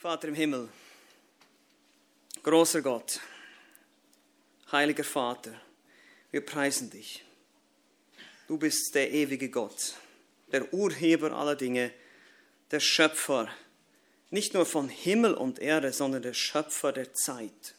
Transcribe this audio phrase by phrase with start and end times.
[0.00, 0.66] Vater im Himmel,
[2.42, 3.20] großer Gott,
[4.72, 5.60] heiliger Vater,
[6.30, 7.22] wir preisen dich.
[8.48, 9.96] Du bist der ewige Gott,
[10.52, 11.92] der Urheber aller Dinge,
[12.70, 13.50] der Schöpfer,
[14.30, 17.74] nicht nur von Himmel und Erde, sondern der Schöpfer der Zeit,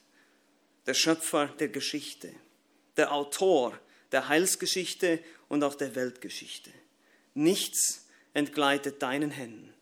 [0.85, 2.31] der Schöpfer der Geschichte,
[2.97, 3.79] der Autor
[4.11, 6.69] der Heilsgeschichte und auch der Weltgeschichte.
[7.33, 9.73] Nichts entgleitet deinen Händen.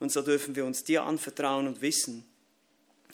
[0.00, 2.24] Und so dürfen wir uns dir anvertrauen und wissen,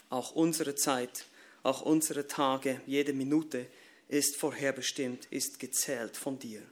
[0.08, 1.26] auch unsere Zeit,
[1.62, 3.66] auch unsere Tage, jede Minute
[4.08, 6.62] ist vorherbestimmt, ist gezählt von dir.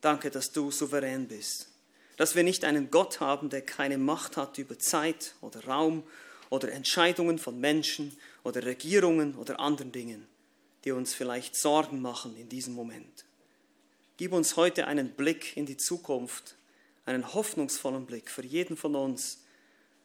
[0.00, 1.68] Danke, dass du souverän bist.
[2.16, 6.04] Dass wir nicht einen Gott haben, der keine Macht hat über Zeit oder Raum
[6.50, 10.26] oder Entscheidungen von Menschen oder Regierungen oder anderen Dingen,
[10.84, 13.24] die uns vielleicht Sorgen machen in diesem Moment.
[14.18, 16.54] Gib uns heute einen Blick in die Zukunft
[17.04, 19.42] einen hoffnungsvollen Blick für jeden von uns,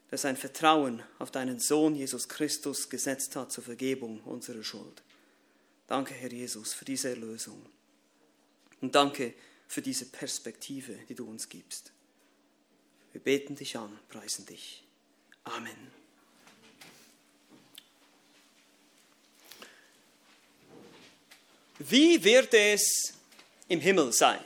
[0.10, 5.04] der sein Vertrauen auf deinen Sohn Jesus Christus gesetzt hat zur Vergebung unserer Schuld.
[5.86, 7.66] Danke, Herr Jesus, für diese Erlösung.
[8.82, 9.34] Und danke
[9.68, 11.92] für diese Perspektive, die du uns gibst.
[13.12, 14.84] Wir beten dich an, preisen dich.
[15.44, 15.92] Amen.
[21.80, 23.14] Wie wird es
[23.68, 24.44] im Himmel sein?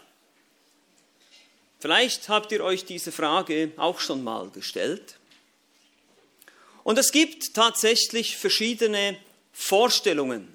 [1.81, 5.15] Vielleicht habt ihr euch diese Frage auch schon mal gestellt.
[6.83, 9.17] Und es gibt tatsächlich verschiedene
[9.51, 10.47] Vorstellungen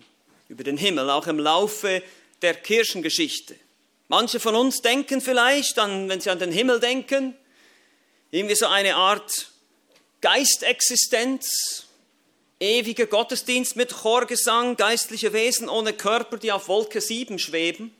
[0.48, 2.00] über den Himmel, auch im Laufe
[2.42, 3.56] der Kirchengeschichte.
[4.06, 7.34] Manche von uns denken vielleicht, an, wenn sie an den Himmel denken,
[8.30, 9.50] irgendwie so eine Art
[10.20, 11.86] Geistexistenz,
[12.60, 17.95] ewiger Gottesdienst mit Chorgesang, geistliche Wesen ohne Körper, die auf Wolke 7 schweben.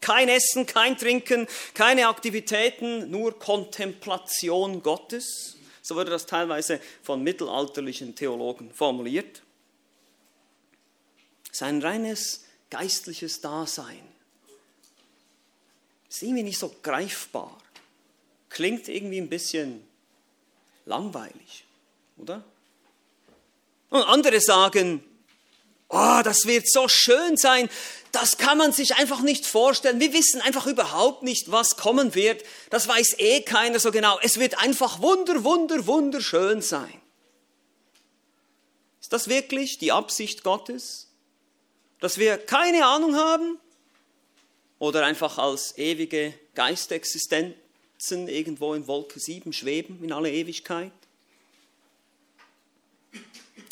[0.00, 5.56] Kein Essen, kein Trinken, keine Aktivitäten, nur Kontemplation Gottes.
[5.82, 9.42] So wurde das teilweise von mittelalterlichen Theologen formuliert.
[11.52, 14.00] Sein reines geistliches Dasein.
[16.08, 17.60] Ist irgendwie nicht so greifbar.
[18.48, 19.84] Klingt irgendwie ein bisschen
[20.86, 21.64] langweilig,
[22.16, 22.44] oder?
[23.90, 25.04] Und andere sagen,
[25.90, 27.68] oh, das wird so schön sein,
[28.12, 30.00] das kann man sich einfach nicht vorstellen.
[30.00, 32.42] Wir wissen einfach überhaupt nicht, was kommen wird.
[32.70, 34.18] Das weiß eh keiner so genau.
[34.20, 37.00] Es wird einfach wunder, wunder, wunderschön sein.
[39.00, 41.08] Ist das wirklich die Absicht Gottes?
[42.00, 43.58] Dass wir keine Ahnung haben?
[44.78, 50.92] Oder einfach als ewige Geistexistenzen irgendwo in Wolke 7 schweben in alle Ewigkeit?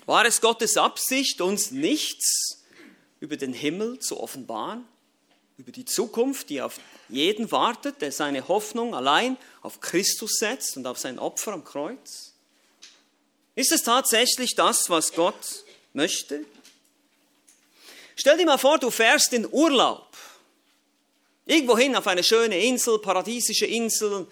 [0.09, 2.65] War es Gottes Absicht, uns nichts
[3.21, 4.89] über den Himmel zu offenbaren,
[5.59, 6.81] über die Zukunft, die auf
[7.11, 12.33] jeden wartet, der seine Hoffnung allein auf Christus setzt und auf sein Opfer am Kreuz?
[13.55, 16.43] Ist es tatsächlich das, was Gott möchte?
[18.17, 20.17] Stell dir mal vor, du fährst in Urlaub.
[21.45, 24.27] Irgendwohin auf eine schöne Insel, paradiesische Insel,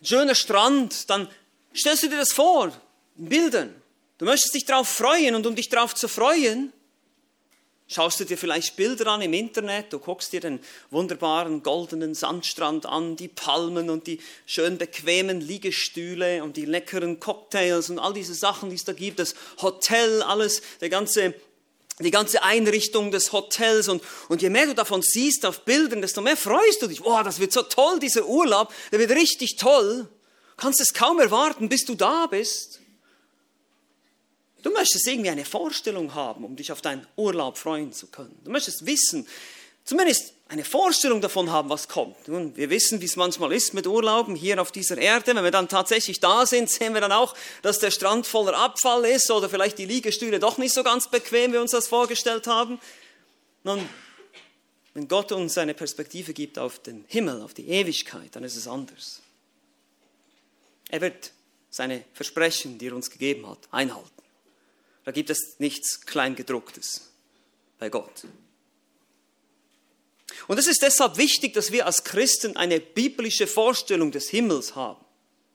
[0.00, 1.28] schöner Strand, dann
[1.74, 2.72] stellst du dir das vor,
[3.16, 3.79] in Bildern.
[4.20, 6.74] Du möchtest dich darauf freuen und um dich darauf zu freuen,
[7.92, 10.60] Schaust du dir vielleicht Bilder an im Internet, du guckst dir den
[10.92, 17.90] wunderbaren goldenen Sandstrand an, die Palmen und die schön bequemen Liegestühle und die leckeren Cocktails
[17.90, 21.34] und all diese Sachen, die es da gibt, das Hotel, alles, der ganze,
[21.98, 26.20] die ganze Einrichtung des Hotels und, und je mehr du davon siehst auf Bildern, desto
[26.20, 27.02] mehr freust du dich.
[27.02, 30.06] Wow, das wird so toll, dieser Urlaub, der wird richtig toll.
[30.50, 32.79] Du kannst es kaum erwarten, bis du da bist.
[34.62, 38.38] Du möchtest irgendwie eine Vorstellung haben, um dich auf deinen Urlaub freuen zu können.
[38.44, 39.26] Du möchtest wissen,
[39.84, 42.26] zumindest eine Vorstellung davon haben, was kommt.
[42.26, 45.34] Nun, wir wissen, wie es manchmal ist mit Urlauben hier auf dieser Erde.
[45.34, 49.04] Wenn wir dann tatsächlich da sind, sehen wir dann auch, dass der Strand voller Abfall
[49.04, 52.48] ist oder vielleicht die Liegestühle doch nicht so ganz bequem, wie wir uns das vorgestellt
[52.48, 52.80] haben.
[53.62, 53.88] Nun,
[54.94, 58.66] wenn Gott uns eine Perspektive gibt auf den Himmel, auf die Ewigkeit, dann ist es
[58.66, 59.22] anders.
[60.88, 61.30] Er wird
[61.70, 64.19] seine Versprechen, die er uns gegeben hat, einhalten.
[65.04, 67.10] Da gibt es nichts Kleingedrucktes
[67.78, 68.24] bei Gott.
[70.46, 75.04] Und es ist deshalb wichtig, dass wir als Christen eine biblische Vorstellung des Himmels haben,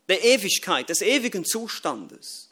[0.09, 2.49] der Ewigkeit, des ewigen Zustandes.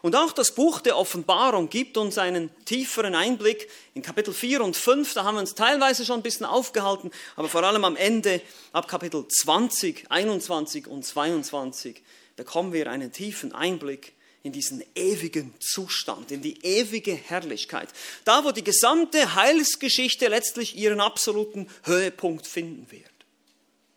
[0.00, 3.68] Und auch das Buch der Offenbarung gibt uns einen tieferen Einblick.
[3.94, 7.48] In Kapitel 4 und 5, da haben wir uns teilweise schon ein bisschen aufgehalten, aber
[7.48, 8.40] vor allem am Ende,
[8.72, 12.00] ab Kapitel 20, 21 und 22,
[12.36, 17.88] bekommen wir einen tiefen Einblick in diesen ewigen Zustand, in die ewige Herrlichkeit.
[18.24, 23.10] Da, wo die gesamte Heilsgeschichte letztlich ihren absoluten Höhepunkt finden wird.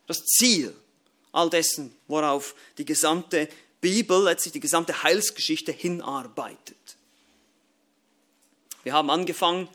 [0.08, 0.74] Das Ziel
[1.32, 3.48] all dessen, worauf die gesamte
[3.80, 6.78] Bibel, letztlich die gesamte Heilsgeschichte hinarbeitet.
[8.84, 9.70] Wir haben angefangen,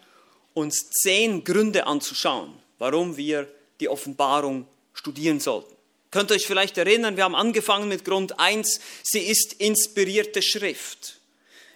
[0.54, 3.48] uns zehn Gründe anzuschauen, warum wir
[3.80, 5.75] die Offenbarung studieren sollten.
[6.16, 11.16] Könnt euch vielleicht erinnern, wir haben angefangen mit Grund 1, sie ist inspirierte Schrift.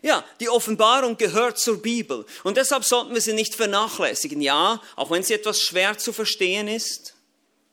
[0.01, 4.41] Ja, die Offenbarung gehört zur Bibel und deshalb sollten wir sie nicht vernachlässigen.
[4.41, 7.17] Ja, auch wenn sie etwas schwer zu verstehen ist,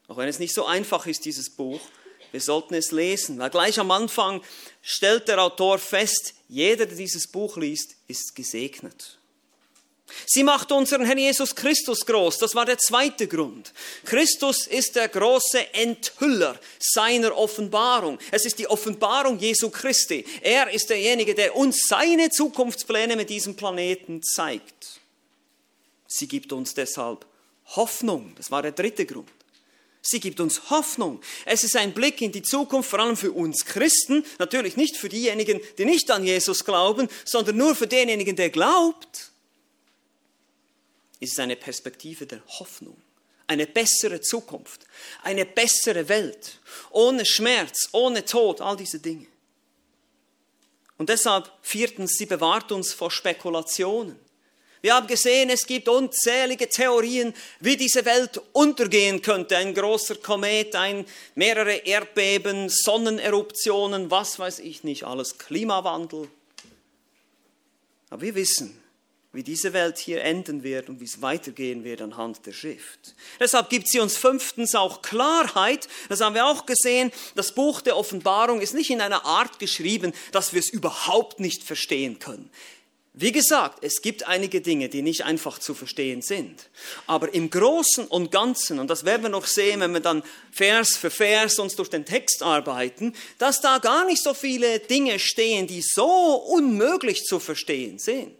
[0.09, 1.79] auch wenn es nicht so einfach ist, dieses Buch,
[2.33, 4.43] wir sollten es lesen, weil gleich am Anfang
[4.81, 9.16] stellt der Autor fest, jeder, der dieses Buch liest, ist gesegnet.
[10.25, 12.37] Sie macht unseren Herrn Jesus Christus groß.
[12.37, 13.73] Das war der zweite Grund.
[14.05, 18.17] Christus ist der große Enthüller seiner Offenbarung.
[18.31, 20.25] Es ist die Offenbarung Jesu Christi.
[20.41, 24.99] Er ist derjenige, der uns seine Zukunftspläne mit diesem Planeten zeigt.
[26.07, 27.25] Sie gibt uns deshalb
[27.75, 28.33] Hoffnung.
[28.37, 29.29] Das war der dritte Grund.
[30.01, 31.19] Sie gibt uns Hoffnung.
[31.45, 35.09] Es ist ein Blick in die Zukunft, vor allem für uns Christen, natürlich nicht für
[35.09, 39.31] diejenigen, die nicht an Jesus glauben, sondern nur für denjenigen, der glaubt
[41.19, 42.97] ist es eine Perspektive der Hoffnung,
[43.47, 44.85] eine bessere Zukunft,
[45.23, 46.59] eine bessere Welt,
[46.91, 49.27] ohne Schmerz, ohne Tod, all diese Dinge.
[50.97, 54.19] Und deshalb, viertens, sie bewahrt uns vor Spekulationen.
[54.81, 59.57] Wir haben gesehen, es gibt unzählige Theorien, wie diese Welt untergehen könnte.
[59.57, 61.05] Ein großer Komet, ein,
[61.35, 66.29] mehrere Erdbeben, Sonneneruptionen, was weiß ich nicht alles, Klimawandel.
[68.09, 68.81] Aber wir wissen,
[69.33, 73.15] wie diese Welt hier enden wird und wie es weitergehen wird anhand der Schrift.
[73.39, 75.87] Deshalb gibt sie uns fünftens auch Klarheit.
[76.09, 77.11] Das haben wir auch gesehen.
[77.35, 81.63] Das Buch der Offenbarung ist nicht in einer Art geschrieben, dass wir es überhaupt nicht
[81.63, 82.49] verstehen können.
[83.19, 86.69] Wie gesagt, es gibt einige Dinge, die nicht einfach zu verstehen sind.
[87.07, 90.21] Aber im Großen und Ganzen, und das werden wir noch sehen, wenn wir dann
[90.51, 95.17] Vers für Vers uns durch den Text arbeiten, dass da gar nicht so viele Dinge
[95.17, 98.37] stehen, die so unmöglich zu verstehen sind.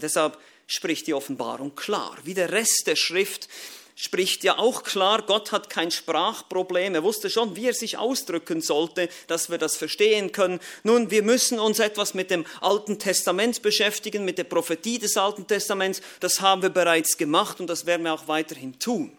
[0.00, 2.16] Und deshalb spricht die Offenbarung klar.
[2.24, 3.50] Wie der Rest der Schrift
[3.96, 6.94] spricht ja auch klar, Gott hat kein Sprachproblem.
[6.94, 10.58] Er wusste schon, wie er sich ausdrücken sollte, dass wir das verstehen können.
[10.84, 15.46] Nun, wir müssen uns etwas mit dem Alten Testament beschäftigen, mit der Prophetie des Alten
[15.46, 16.00] Testaments.
[16.20, 19.14] Das haben wir bereits gemacht und das werden wir auch weiterhin tun.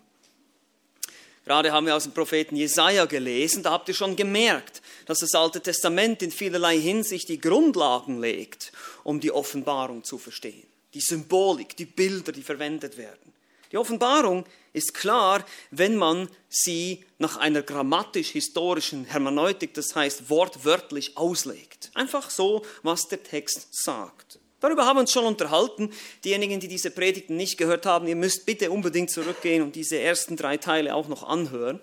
[1.46, 5.36] Gerade haben wir aus dem Propheten Jesaja gelesen, da habt ihr schon gemerkt, dass das
[5.36, 8.72] Alte Testament in vielerlei Hinsicht die Grundlagen legt,
[9.04, 10.71] um die Offenbarung zu verstehen.
[10.94, 13.32] Die Symbolik, die Bilder, die verwendet werden.
[13.72, 21.90] Die Offenbarung ist klar, wenn man sie nach einer grammatisch-historischen Hermeneutik, das heißt wortwörtlich, auslegt.
[21.94, 24.40] Einfach so, was der Text sagt.
[24.60, 25.92] Darüber haben wir uns schon unterhalten.
[26.24, 30.36] Diejenigen, die diese Predigten nicht gehört haben, ihr müsst bitte unbedingt zurückgehen und diese ersten
[30.36, 31.80] drei Teile auch noch anhören,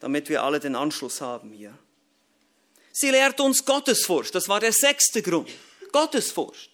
[0.00, 1.76] damit wir alle den Anschluss haben hier.
[2.92, 4.34] Sie lehrt uns Gottesfurcht.
[4.34, 5.50] Das war der sechste Grund.
[5.92, 6.70] Gottesfurcht.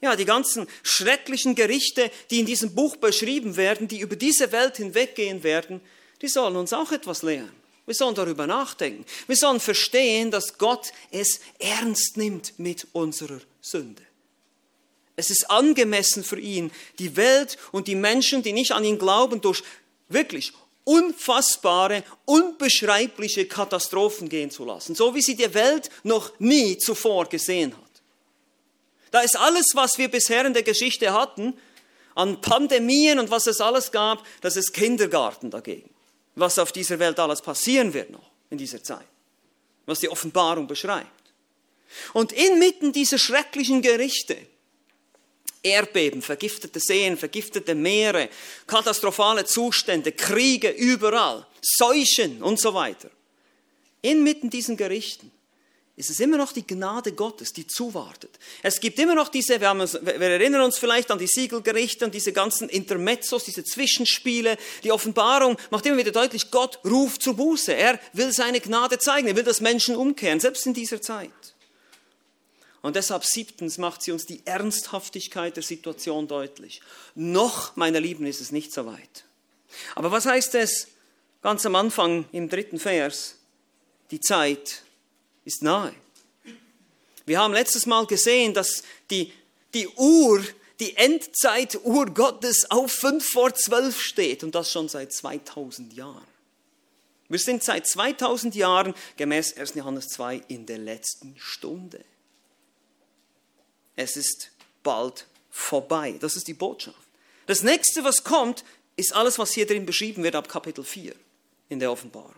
[0.00, 4.78] Ja, die ganzen schrecklichen Gerichte, die in diesem Buch beschrieben werden, die über diese Welt
[4.78, 5.80] hinweggehen werden,
[6.22, 7.52] die sollen uns auch etwas lehren.
[7.86, 9.04] Wir sollen darüber nachdenken.
[9.26, 14.02] Wir sollen verstehen, dass Gott es ernst nimmt mit unserer Sünde.
[15.16, 19.40] Es ist angemessen für ihn, die Welt und die Menschen, die nicht an ihn glauben,
[19.40, 19.62] durch
[20.08, 20.52] wirklich
[20.84, 27.76] unfassbare, unbeschreibliche Katastrophen gehen zu lassen, so wie sie die Welt noch nie zuvor gesehen
[27.76, 27.89] hat.
[29.10, 31.58] Da ist alles, was wir bisher in der Geschichte hatten,
[32.14, 35.90] an Pandemien und was es alles gab, das ist Kindergarten dagegen.
[36.34, 39.06] Was auf dieser Welt alles passieren wird noch in dieser Zeit.
[39.86, 41.08] Was die Offenbarung beschreibt.
[42.12, 44.36] Und inmitten dieser schrecklichen Gerichte
[45.62, 48.30] Erdbeben, vergiftete Seen, vergiftete Meere,
[48.66, 53.10] katastrophale Zustände, Kriege überall, Seuchen und so weiter.
[54.00, 55.30] Inmitten diesen Gerichten
[56.00, 58.30] ist es immer noch die Gnade Gottes, die zuwartet.
[58.62, 62.14] Es gibt immer noch diese, wir, uns, wir erinnern uns vielleicht an die Siegelgerichte und
[62.14, 64.56] diese ganzen Intermezzos, diese Zwischenspiele.
[64.82, 67.74] Die Offenbarung macht immer wieder deutlich, Gott ruft zur Buße.
[67.74, 71.30] Er will seine Gnade zeigen, er will, dass Menschen umkehren, selbst in dieser Zeit.
[72.80, 76.80] Und deshalb siebtens macht sie uns die Ernsthaftigkeit der Situation deutlich.
[77.14, 79.24] Noch, meine Lieben, ist es nicht so weit.
[79.94, 80.88] Aber was heißt es
[81.42, 83.36] ganz am Anfang im dritten Vers?
[84.10, 84.82] Die Zeit
[85.44, 85.94] ist nahe.
[87.26, 89.32] Wir haben letztes Mal gesehen, dass die,
[89.74, 90.44] die Uhr,
[90.80, 96.26] die Endzeituhr Gottes auf fünf vor zwölf steht und das schon seit 2000 Jahren.
[97.28, 99.74] Wir sind seit 2000 Jahren gemäß 1.
[99.74, 102.04] Johannes 2 in der letzten Stunde
[104.00, 104.50] es ist
[104.82, 106.16] bald vorbei.
[106.20, 106.96] Das ist die Botschaft.
[107.46, 108.64] Das nächste, was kommt,
[108.96, 111.14] ist alles, was hier drin beschrieben wird ab Kapitel 4
[111.68, 112.34] in der Offenbarung.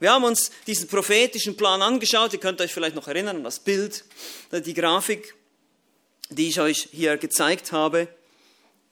[0.00, 2.32] Wir haben uns diesen prophetischen Plan angeschaut.
[2.32, 4.04] Ihr könnt euch vielleicht noch erinnern an das Bild,
[4.52, 5.34] die Grafik,
[6.30, 8.06] die ich euch hier gezeigt habe.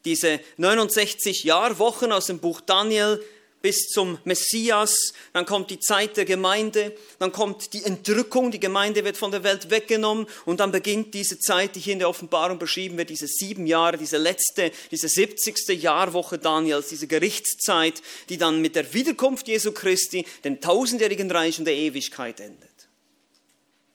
[0.04, 3.22] Diese 69 Jahrwochen aus dem Buch Daniel
[3.66, 9.02] bis zum Messias, dann kommt die Zeit der Gemeinde, dann kommt die Entrückung, die Gemeinde
[9.04, 12.60] wird von der Welt weggenommen und dann beginnt diese Zeit, die hier in der Offenbarung
[12.60, 15.82] beschrieben wird, diese sieben Jahre, diese letzte, diese 70.
[15.82, 21.64] Jahrwoche Daniels, diese Gerichtszeit, die dann mit der Wiederkunft Jesu Christi, dem tausendjährigen Reich und
[21.64, 22.70] der Ewigkeit endet.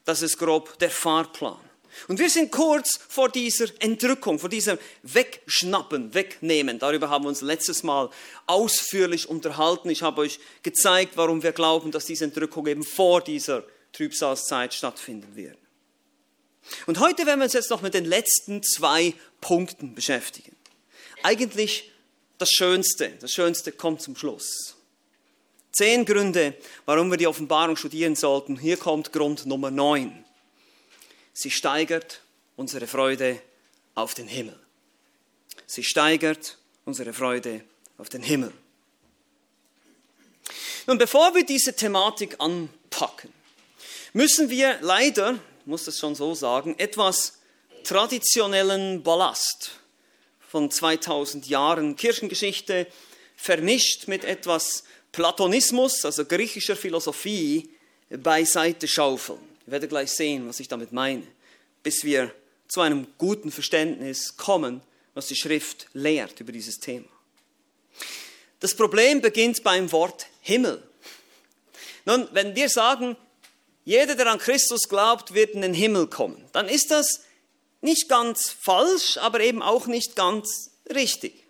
[0.04, 1.71] Das ist grob der Fahrplan.
[2.08, 6.78] Und wir sind kurz vor dieser Entrückung, vor diesem Wegschnappen, Wegnehmen.
[6.78, 8.10] Darüber haben wir uns letztes Mal
[8.46, 9.90] ausführlich unterhalten.
[9.90, 15.36] Ich habe euch gezeigt, warum wir glauben, dass diese Entrückung eben vor dieser Trübsalzeit stattfinden
[15.36, 15.58] wird.
[16.86, 20.56] Und heute werden wir uns jetzt noch mit den letzten zwei Punkten beschäftigen.
[21.22, 21.90] Eigentlich
[22.38, 23.12] das Schönste.
[23.20, 24.76] Das Schönste kommt zum Schluss.
[25.72, 28.58] Zehn Gründe, warum wir die Offenbarung studieren sollten.
[28.58, 30.24] Hier kommt Grund Nummer neun.
[31.32, 32.20] Sie steigert
[32.56, 33.40] unsere Freude
[33.94, 34.58] auf den Himmel.
[35.66, 37.64] Sie steigert unsere Freude
[37.98, 38.52] auf den Himmel.
[40.86, 43.32] Nun, bevor wir diese Thematik anpacken,
[44.12, 47.38] müssen wir leider, muss das schon so sagen, etwas
[47.84, 49.72] traditionellen Ballast
[50.48, 52.86] von 2000 Jahren Kirchengeschichte
[53.36, 57.70] vermischt mit etwas Platonismus, also griechischer Philosophie,
[58.10, 59.51] beiseite schaufeln.
[59.66, 61.26] Ihr werdet gleich sehen, was ich damit meine,
[61.82, 62.34] bis wir
[62.68, 64.80] zu einem guten Verständnis kommen,
[65.14, 67.08] was die Schrift lehrt über dieses Thema.
[68.60, 70.82] Das Problem beginnt beim Wort Himmel.
[72.04, 73.16] Nun, wenn wir sagen,
[73.84, 77.22] jeder, der an Christus glaubt, wird in den Himmel kommen, dann ist das
[77.80, 81.44] nicht ganz falsch, aber eben auch nicht ganz richtig.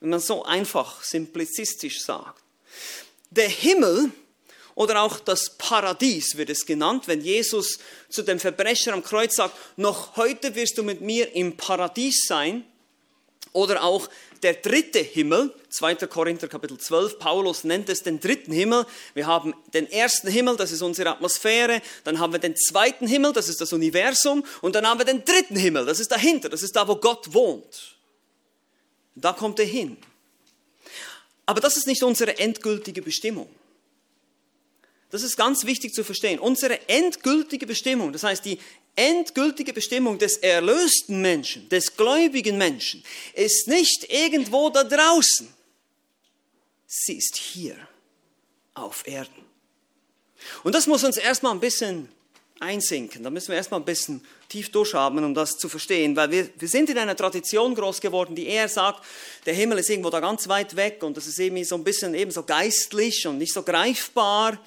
[0.00, 2.42] Wenn man so einfach simplizistisch sagt.
[3.30, 4.10] Der Himmel
[4.76, 7.78] oder auch das Paradies wird es genannt, wenn Jesus
[8.10, 12.62] zu dem Verbrecher am Kreuz sagt, noch heute wirst du mit mir im Paradies sein.
[13.54, 14.10] Oder auch
[14.42, 15.94] der dritte Himmel, 2.
[16.06, 18.84] Korinther Kapitel 12, Paulus nennt es den dritten Himmel.
[19.14, 23.32] Wir haben den ersten Himmel, das ist unsere Atmosphäre, dann haben wir den zweiten Himmel,
[23.32, 26.62] das ist das Universum, und dann haben wir den dritten Himmel, das ist dahinter, das
[26.62, 27.96] ist da, wo Gott wohnt.
[29.14, 29.96] Da kommt er hin.
[31.46, 33.48] Aber das ist nicht unsere endgültige Bestimmung.
[35.10, 36.38] Das ist ganz wichtig zu verstehen.
[36.38, 38.58] Unsere endgültige Bestimmung, das heißt die
[38.96, 45.48] endgültige Bestimmung des erlösten Menschen, des gläubigen Menschen, ist nicht irgendwo da draußen.
[46.86, 47.76] Sie ist hier
[48.74, 49.44] auf Erden.
[50.62, 52.08] Und das muss uns erstmal ein bisschen
[52.60, 53.22] einsinken.
[53.22, 56.68] Da müssen wir erstmal ein bisschen tief durchatmen, um das zu verstehen, weil wir, wir
[56.68, 59.04] sind in einer Tradition groß geworden, die eher sagt,
[59.44, 62.14] der Himmel ist irgendwo da ganz weit weg und das ist irgendwie so ein bisschen
[62.14, 64.58] eben so geistlich und nicht so greifbar.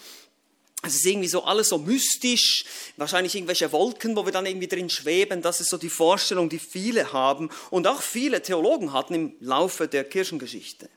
[0.81, 2.63] Es ist irgendwie so alles so mystisch,
[2.95, 5.41] wahrscheinlich irgendwelche Wolken, wo wir dann irgendwie drin schweben.
[5.41, 9.87] Das ist so die Vorstellung, die viele haben und auch viele Theologen hatten im Laufe
[9.89, 10.89] der Kirchengeschichte.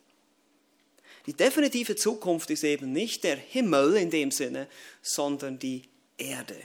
[1.27, 4.69] Die definitive Zukunft ist eben nicht der Himmel in dem Sinne,
[5.03, 5.83] sondern die
[6.17, 6.57] Erde.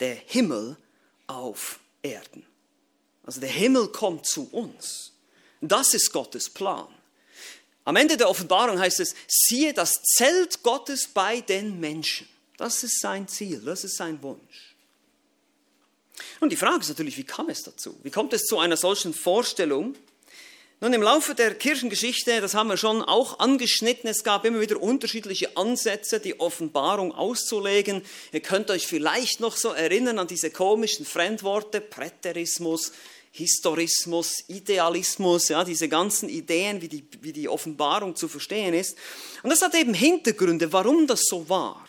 [0.00, 0.76] Der Himmel
[1.26, 2.44] auf Erden.
[3.24, 5.12] Also der Himmel kommt zu uns.
[5.60, 6.88] Das ist Gottes Plan.
[7.84, 12.28] Am Ende der Offenbarung heißt es, siehe das Zelt Gottes bei den Menschen.
[12.56, 14.76] Das ist sein Ziel, das ist sein Wunsch.
[16.40, 17.98] Und die Frage ist natürlich, wie kam es dazu?
[18.02, 19.94] Wie kommt es zu einer solchen Vorstellung?
[20.82, 24.80] Nun, im Laufe der Kirchengeschichte, das haben wir schon auch angeschnitten, es gab immer wieder
[24.80, 28.02] unterschiedliche Ansätze, die Offenbarung auszulegen.
[28.32, 32.92] Ihr könnt euch vielleicht noch so erinnern an diese komischen Fremdworte, Präterismus,
[33.32, 38.96] Historismus, Idealismus, ja, diese ganzen Ideen, wie die, wie die Offenbarung zu verstehen ist.
[39.42, 41.86] Und das hat eben Hintergründe, warum das so war.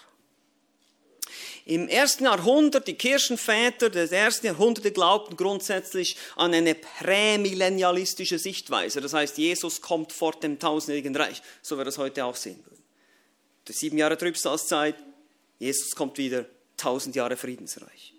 [1.65, 8.99] Im ersten Jahrhundert, die Kirchenväter des ersten Jahrhunderts glaubten grundsätzlich an eine prämillennialistische Sichtweise.
[8.99, 12.83] Das heißt, Jesus kommt vor dem tausendjährigen Reich, so wir das heute auch sehen würden.
[13.67, 14.95] Die sieben Jahre Trübsalzeit,
[15.59, 16.45] Jesus kommt wieder,
[16.77, 18.13] tausend Jahre Friedensreich.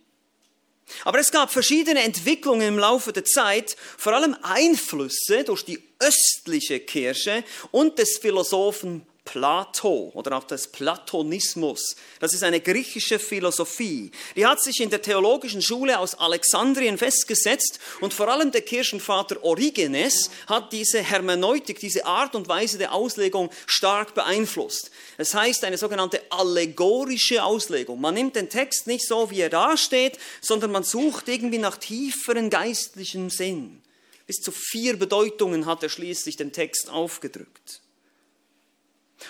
[1.05, 6.81] Aber es gab verschiedene Entwicklungen im Laufe der Zeit, vor allem Einflüsse durch die östliche
[6.81, 11.97] Kirche und des Philosophen Plato oder auch des Platonismus.
[12.19, 14.11] Das ist eine griechische Philosophie.
[14.35, 19.43] Die hat sich in der theologischen Schule aus Alexandrien festgesetzt und vor allem der Kirchenvater
[19.45, 24.91] Origenes hat diese Hermeneutik, diese Art und Weise der Auslegung stark beeinflusst.
[25.19, 28.01] Das heißt eine sogenannte allegorische Auslegung.
[28.01, 31.77] Man nimmt den Text nicht so, wie er da steht, sondern man sucht irgendwie nach
[31.77, 33.83] tieferen geistlichen Sinn.
[34.27, 37.83] Bis zu vier Bedeutungen hat er schließlich den Text aufgedrückt.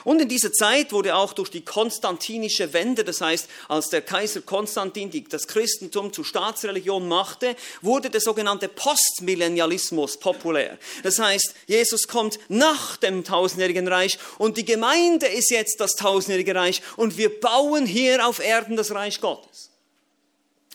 [0.04, 4.40] Und in dieser Zeit wurde auch durch die konstantinische Wende, das heißt, als der Kaiser
[4.40, 10.78] Konstantin das Christentum zur Staatsreligion machte, wurde der sogenannte Postmillennialismus populär.
[11.02, 16.54] Das heißt, Jesus kommt nach dem tausendjährigen Reich und die Gemeinde ist jetzt das tausendjährige
[16.54, 19.71] Reich und wir bauen hier auf Erden das Reich Gottes.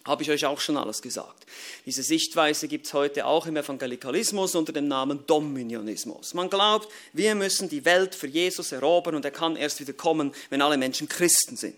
[0.08, 1.46] Habe ich euch auch schon alles gesagt.
[1.86, 6.34] Diese Sichtweise gibt es heute auch im Evangelikalismus unter dem Namen Dominionismus.
[6.34, 10.34] Man glaubt, wir müssen die Welt für Jesus erobern und er kann erst wieder kommen,
[10.50, 11.76] wenn alle Menschen Christen sind.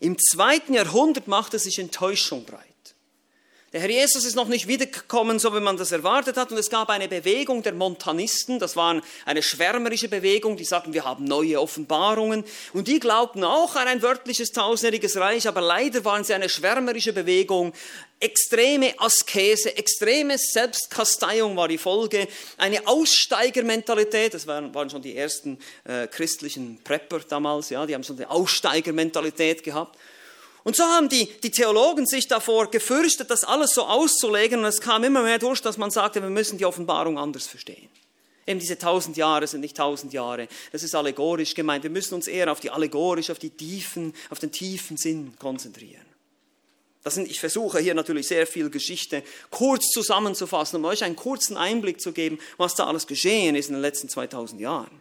[0.00, 2.67] Im zweiten Jahrhundert machte sich Enttäuschung breit.
[3.74, 6.50] Der Herr Jesus ist noch nicht wiedergekommen, so wie man das erwartet hat.
[6.50, 11.04] Und es gab eine Bewegung der Montanisten, das war eine schwärmerische Bewegung, die sagten, wir
[11.04, 12.44] haben neue Offenbarungen.
[12.72, 17.12] Und die glaubten auch an ein wörtliches tausendjähriges Reich, aber leider waren sie eine schwärmerische
[17.12, 17.74] Bewegung.
[18.20, 25.58] Extreme Askese, extreme Selbstkasteiung war die Folge, eine Aussteigermentalität, das waren, waren schon die ersten
[25.84, 29.98] äh, christlichen Prepper damals, ja, die haben schon eine Aussteigermentalität gehabt.
[30.68, 34.58] Und so haben die, die Theologen sich davor gefürchtet, das alles so auszulegen.
[34.58, 37.88] Und es kam immer mehr durch, dass man sagte, wir müssen die Offenbarung anders verstehen.
[38.46, 40.46] Eben diese tausend Jahre sind nicht tausend Jahre.
[40.70, 41.84] Das ist allegorisch gemeint.
[41.84, 46.04] Wir müssen uns eher auf die allegorisch, auf die tiefen, auf den tiefen Sinn konzentrieren.
[47.02, 51.56] Das sind, ich versuche hier natürlich sehr viel Geschichte kurz zusammenzufassen, um euch einen kurzen
[51.56, 55.00] Einblick zu geben, was da alles geschehen ist in den letzten 2000 Jahren.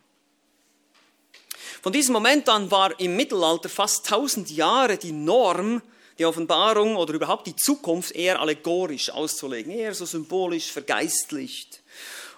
[1.82, 5.82] Von diesem Moment an war im Mittelalter fast 1000 Jahre die Norm,
[6.18, 11.82] die Offenbarung oder überhaupt die Zukunft eher allegorisch auszulegen, eher so symbolisch vergeistlicht.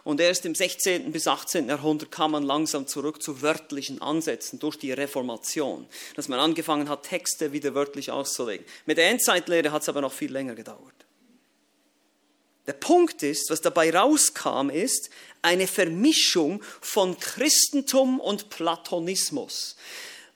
[0.03, 1.11] Und erst im 16.
[1.11, 1.67] bis 18.
[1.67, 7.03] Jahrhundert kam man langsam zurück zu wörtlichen Ansätzen durch die Reformation, dass man angefangen hat,
[7.03, 8.65] Texte wieder wörtlich auszulegen.
[8.85, 11.05] Mit der Endzeitlehre hat es aber noch viel länger gedauert.
[12.69, 15.09] Der Punkt ist, was dabei rauskam, ist
[15.41, 19.75] eine Vermischung von Christentum und Platonismus.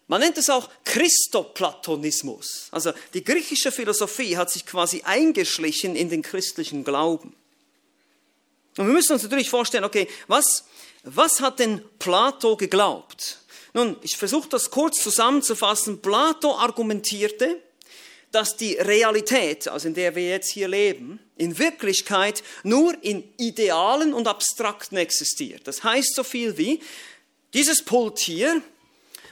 [0.07, 2.69] Man nennt es auch Christoplatonismus.
[2.71, 7.35] Also die griechische Philosophie hat sich quasi eingeschlichen in den christlichen Glauben.
[8.77, 10.65] Und wir müssen uns natürlich vorstellen, okay, was,
[11.03, 13.41] was hat denn Plato geglaubt?
[13.73, 16.01] Nun, ich versuche das kurz zusammenzufassen.
[16.01, 17.61] Plato argumentierte,
[18.33, 24.11] dass die Realität, also in der wir jetzt hier leben, in Wirklichkeit nur in Idealen
[24.11, 25.67] und Abstrakten existiert.
[25.67, 26.81] Das heißt so viel wie,
[27.53, 28.61] dieses Pult hier,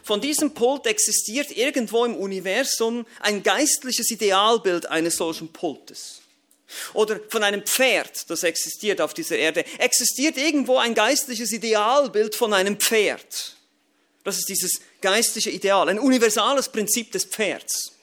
[0.03, 6.21] von diesem Pult existiert irgendwo im Universum ein geistliches Idealbild eines solchen Pultes.
[6.93, 12.53] Oder von einem Pferd, das existiert auf dieser Erde, existiert irgendwo ein geistliches Idealbild von
[12.53, 13.55] einem Pferd.
[14.23, 17.93] Das ist dieses geistliche Ideal, ein universales Prinzip des Pferds.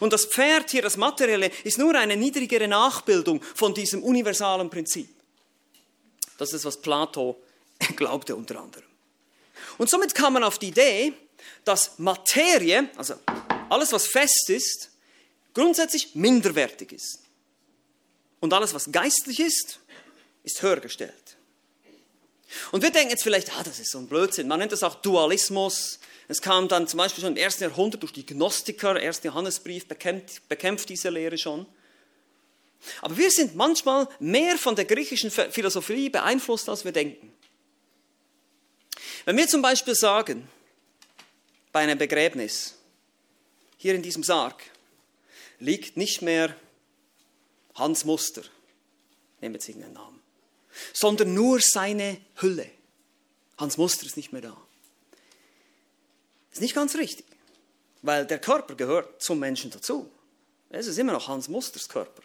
[0.00, 5.08] Und das Pferd hier, das Materielle, ist nur eine niedrigere Nachbildung von diesem universalen Prinzip.
[6.38, 7.40] Das ist, was Plato
[7.96, 8.86] glaubte unter anderem.
[9.78, 11.12] Und somit kam man auf die Idee,
[11.64, 13.14] dass Materie, also
[13.68, 14.90] alles, was fest ist,
[15.54, 17.20] grundsätzlich minderwertig ist.
[18.40, 19.80] Und alles, was geistlich ist,
[20.44, 21.36] ist höher gestellt.
[22.72, 24.48] Und wir denken jetzt vielleicht, ah, das ist so ein Blödsinn.
[24.48, 25.98] Man nennt das auch Dualismus.
[26.28, 29.86] Es kam dann zum Beispiel schon im ersten Jahrhundert durch die Gnostiker, der erste Johannesbrief
[29.86, 31.66] bekämpft, bekämpft diese Lehre schon.
[33.00, 37.32] Aber wir sind manchmal mehr von der griechischen Philosophie beeinflusst, als wir denken.
[39.24, 40.48] Wenn wir zum Beispiel sagen,
[41.72, 42.74] bei einem Begräbnis,
[43.76, 44.62] hier in diesem Sarg,
[45.58, 46.56] liegt nicht mehr
[47.74, 48.42] Hans Muster,
[49.40, 50.20] nehmen wir jetzt irgendeinen Namen,
[50.92, 52.70] sondern nur seine Hülle.
[53.58, 54.65] Hans Muster ist nicht mehr da
[56.56, 57.26] ist nicht ganz richtig,
[58.02, 60.10] weil der Körper gehört zum Menschen dazu.
[60.70, 62.22] Es ist immer noch Hans Musters Körper.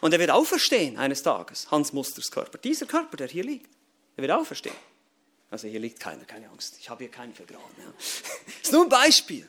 [0.00, 2.58] Und er wird auferstehen eines Tages, Hans Musters Körper.
[2.58, 3.70] Dieser Körper, der hier liegt,
[4.16, 4.74] er wird auferstehen.
[5.50, 6.76] Also hier liegt keiner, keine Angst.
[6.78, 7.64] Ich habe hier keinen vergraben.
[7.78, 7.92] Ja.
[8.62, 9.46] Ist nur ein Beispiel.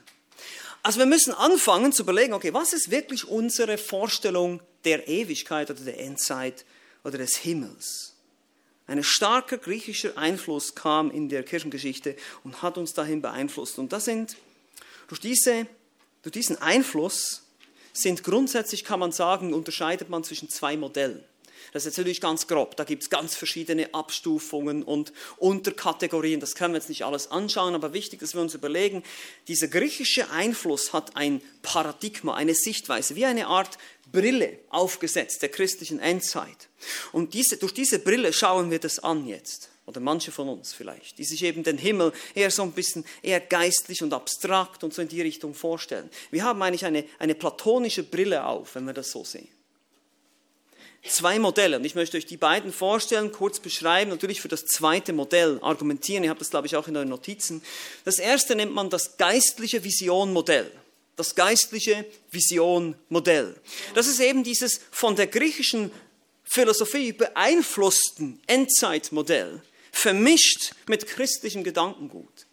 [0.84, 5.82] Also wir müssen anfangen zu überlegen, okay, was ist wirklich unsere Vorstellung der Ewigkeit oder
[5.82, 6.65] der Endzeit
[7.04, 8.11] oder des Himmels?
[8.91, 13.80] Ein starker griechischer Einfluss kam in der Kirchengeschichte und hat uns dahin beeinflusst.
[13.80, 14.36] Und das sind,
[15.08, 15.65] durch, diese,
[16.23, 17.43] durch diesen Einfluss
[17.93, 21.23] sind grundsätzlich, kann man sagen, unterscheidet man zwischen zwei Modellen.
[21.74, 22.76] Das ist natürlich ganz grob.
[22.76, 26.39] Da gibt es ganz verschiedene Abstufungen und Unterkategorien.
[26.39, 29.04] Das können wir jetzt nicht alles anschauen, aber wichtig, dass wir uns überlegen,
[29.47, 33.78] dieser griechische Einfluss hat ein Paradigma, eine Sichtweise, wie eine Art
[34.12, 36.69] Brille aufgesetzt der christlichen Endzeit.
[37.12, 39.69] Und diese, durch diese Brille schauen wir das an jetzt.
[39.86, 43.39] Oder manche von uns vielleicht, die sich eben den Himmel eher so ein bisschen eher
[43.39, 46.10] geistlich und abstrakt und so in die Richtung vorstellen.
[46.30, 49.50] Wir haben eigentlich eine, eine platonische Brille auf, wenn wir das so sehen.
[51.08, 51.78] Zwei Modelle.
[51.78, 56.24] Und ich möchte euch die beiden vorstellen, kurz beschreiben, natürlich für das zweite Modell argumentieren.
[56.24, 57.62] Ihr habt das, glaube ich, auch in euren Notizen.
[58.06, 60.72] Das erste nennt man das geistliche Vision-Modell.
[61.16, 63.56] Das geistliche Vision-Modell.
[63.96, 65.92] Das ist eben dieses von der griechischen
[66.44, 69.62] Philosophie beeinflussten Endzeitmodell,
[69.92, 72.46] vermischt mit christlichem Gedankengut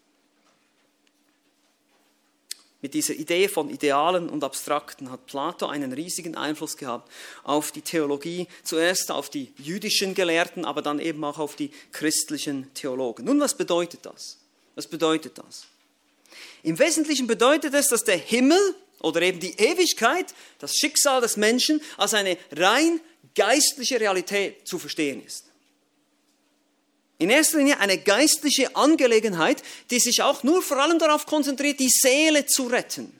[2.81, 7.11] mit dieser Idee von Idealen und Abstrakten hat Plato einen riesigen Einfluss gehabt
[7.43, 12.73] auf die Theologie, zuerst auf die jüdischen Gelehrten, aber dann eben auch auf die christlichen
[12.75, 13.25] Theologen.
[13.25, 14.39] Nun, was bedeutet das?
[14.77, 15.67] Was bedeutet das?
[16.63, 18.59] Im Wesentlichen bedeutet es, dass der Himmel
[19.01, 23.01] oder eben die Ewigkeit, das Schicksal des Menschen als eine rein
[23.35, 25.48] geistliche Realität zu verstehen ist.
[27.19, 31.91] In erster Linie eine geistliche Angelegenheit, die sich auch nur vor allem darauf konzentriert, die
[31.91, 33.13] Seele zu retten.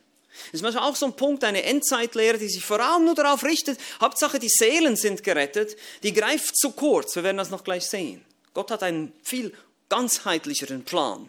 [0.47, 3.43] Das ist manchmal auch so ein Punkt, eine Endzeitlehre, die sich vor allem nur darauf
[3.43, 7.87] richtet, Hauptsache die Seelen sind gerettet, die greift zu kurz, wir werden das noch gleich
[7.87, 8.25] sehen.
[8.55, 9.53] Gott hat einen viel
[9.89, 11.29] ganzheitlicheren Plan,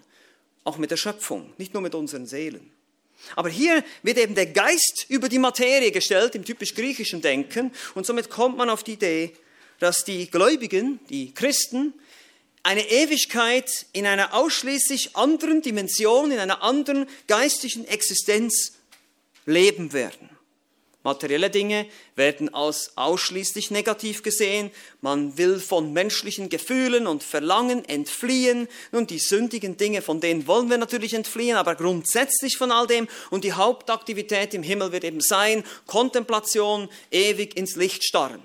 [0.64, 2.72] auch mit der Schöpfung, nicht nur mit unseren Seelen.
[3.36, 8.06] Aber hier wird eben der Geist über die Materie gestellt, im typisch griechischen Denken, und
[8.06, 9.34] somit kommt man auf die Idee,
[9.80, 11.94] dass die Gläubigen, die Christen,
[12.64, 18.74] eine Ewigkeit in einer ausschließlich anderen Dimension, in einer anderen geistlichen Existenz
[19.46, 20.30] leben werden.
[21.02, 24.70] Materielle Dinge werden als ausschließlich negativ gesehen.
[25.00, 28.68] Man will von menschlichen Gefühlen und Verlangen entfliehen.
[28.92, 33.08] Nun, die sündigen Dinge, von denen wollen wir natürlich entfliehen, aber grundsätzlich von all dem.
[33.30, 38.44] Und die Hauptaktivität im Himmel wird eben sein, Kontemplation, ewig ins Licht starren.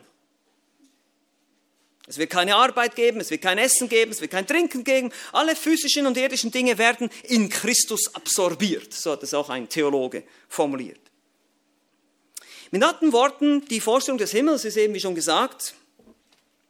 [2.07, 5.11] Es wird keine Arbeit geben, es wird kein Essen geben, es wird kein Trinken geben.
[5.33, 8.93] Alle physischen und irdischen Dinge werden in Christus absorbiert.
[8.93, 11.01] So hat es auch ein Theologe formuliert.
[12.71, 15.75] Mit anderen Worten, die Vorstellung des Himmels ist eben, wie schon gesagt,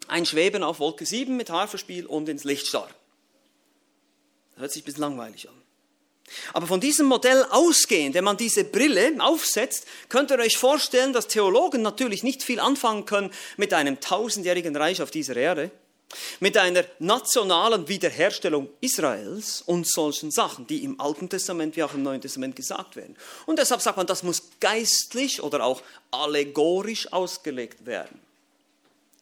[0.06, 2.94] ein Schweben auf Wolke 7 mit Harferspiel und ins Licht starren.
[4.56, 5.63] Hört sich ein bisschen langweilig an.
[6.52, 11.28] Aber von diesem Modell ausgehend, wenn man diese Brille aufsetzt, könnt ihr euch vorstellen, dass
[11.28, 15.70] Theologen natürlich nicht viel anfangen können mit einem tausendjährigen Reich auf dieser Erde,
[16.40, 22.02] mit einer nationalen Wiederherstellung Israels und solchen Sachen, die im Alten Testament wie auch im
[22.02, 23.16] Neuen Testament gesagt werden.
[23.46, 28.23] Und deshalb sagt man, das muss geistlich oder auch allegorisch ausgelegt werden.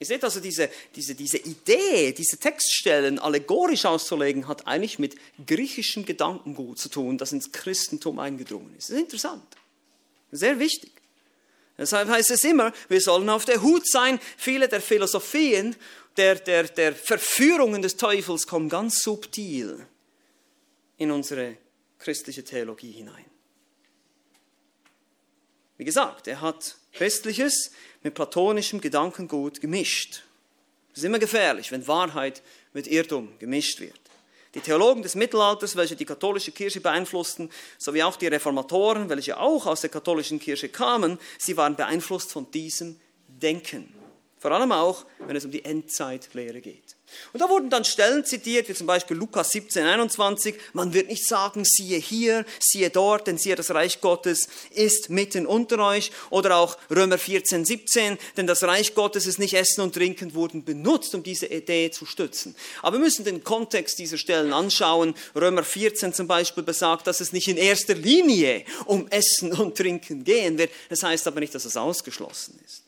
[0.03, 5.15] Ihr seht also, diese, diese, diese Idee, diese Textstellen allegorisch auszulegen, hat eigentlich mit
[5.47, 8.89] griechischem Gedankengut zu tun, das ins Christentum eingedrungen ist.
[8.89, 9.45] Das ist interessant.
[10.33, 10.91] Sehr wichtig.
[11.79, 14.19] Deshalb heißt es immer, wir sollen auf der Hut sein.
[14.37, 15.77] Viele der Philosophien,
[16.17, 19.87] der, der, der Verführungen des Teufels kommen ganz subtil
[20.97, 21.59] in unsere
[22.01, 23.27] christliche Theologie hinein.
[25.77, 27.71] Wie gesagt, er hat Christliches
[28.03, 30.23] mit platonischem Gedankengut gemischt.
[30.93, 34.01] Es ist immer gefährlich, wenn Wahrheit mit Irrtum gemischt wird.
[34.55, 39.67] Die Theologen des Mittelalters, welche die katholische Kirche beeinflussten, sowie auch die Reformatoren, welche auch
[39.67, 43.95] aus der katholischen Kirche kamen, sie waren beeinflusst von diesem Denken.
[44.39, 46.97] Vor allem auch, wenn es um die Endzeitlehre geht.
[47.33, 50.55] Und da wurden dann Stellen zitiert, wie zum Beispiel Lukas 17, 21.
[50.73, 55.47] Man wird nicht sagen, siehe hier, siehe dort, denn siehe, das Reich Gottes ist mitten
[55.47, 56.13] unter euch.
[56.31, 60.65] Oder auch Römer 14, 17, denn das Reich Gottes ist nicht Essen und Trinken wurden
[60.65, 62.55] benutzt, um diese Idee zu stützen.
[62.83, 65.15] Aber wir müssen den Kontext dieser Stellen anschauen.
[65.35, 70.25] Römer 14 zum Beispiel besagt, dass es nicht in erster Linie um Essen und Trinken
[70.25, 70.71] gehen wird.
[70.89, 72.83] Das heißt aber nicht, dass es ausgeschlossen ist.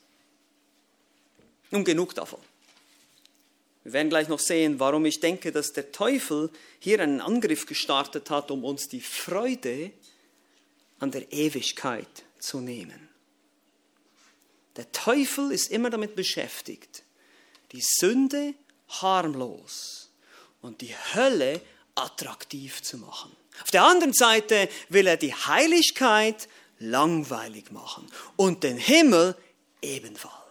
[1.71, 2.41] Nun genug davon.
[3.85, 8.31] Wir werden gleich noch sehen, warum ich denke, dass der Teufel hier einen Angriff gestartet
[8.31, 9.92] hat, um uns die Freude
[10.99, 13.09] an der Ewigkeit zu nehmen.
[14.77, 17.05] Der Teufel ist immer damit beschäftigt,
[17.73, 18.55] die Sünde
[18.88, 20.11] harmlos
[20.62, 21.61] und die Hölle
[21.94, 23.37] attraktiv zu machen.
[23.62, 29.37] Auf der anderen Seite will er die Heiligkeit langweilig machen und den Himmel
[29.83, 30.44] ebenfalls.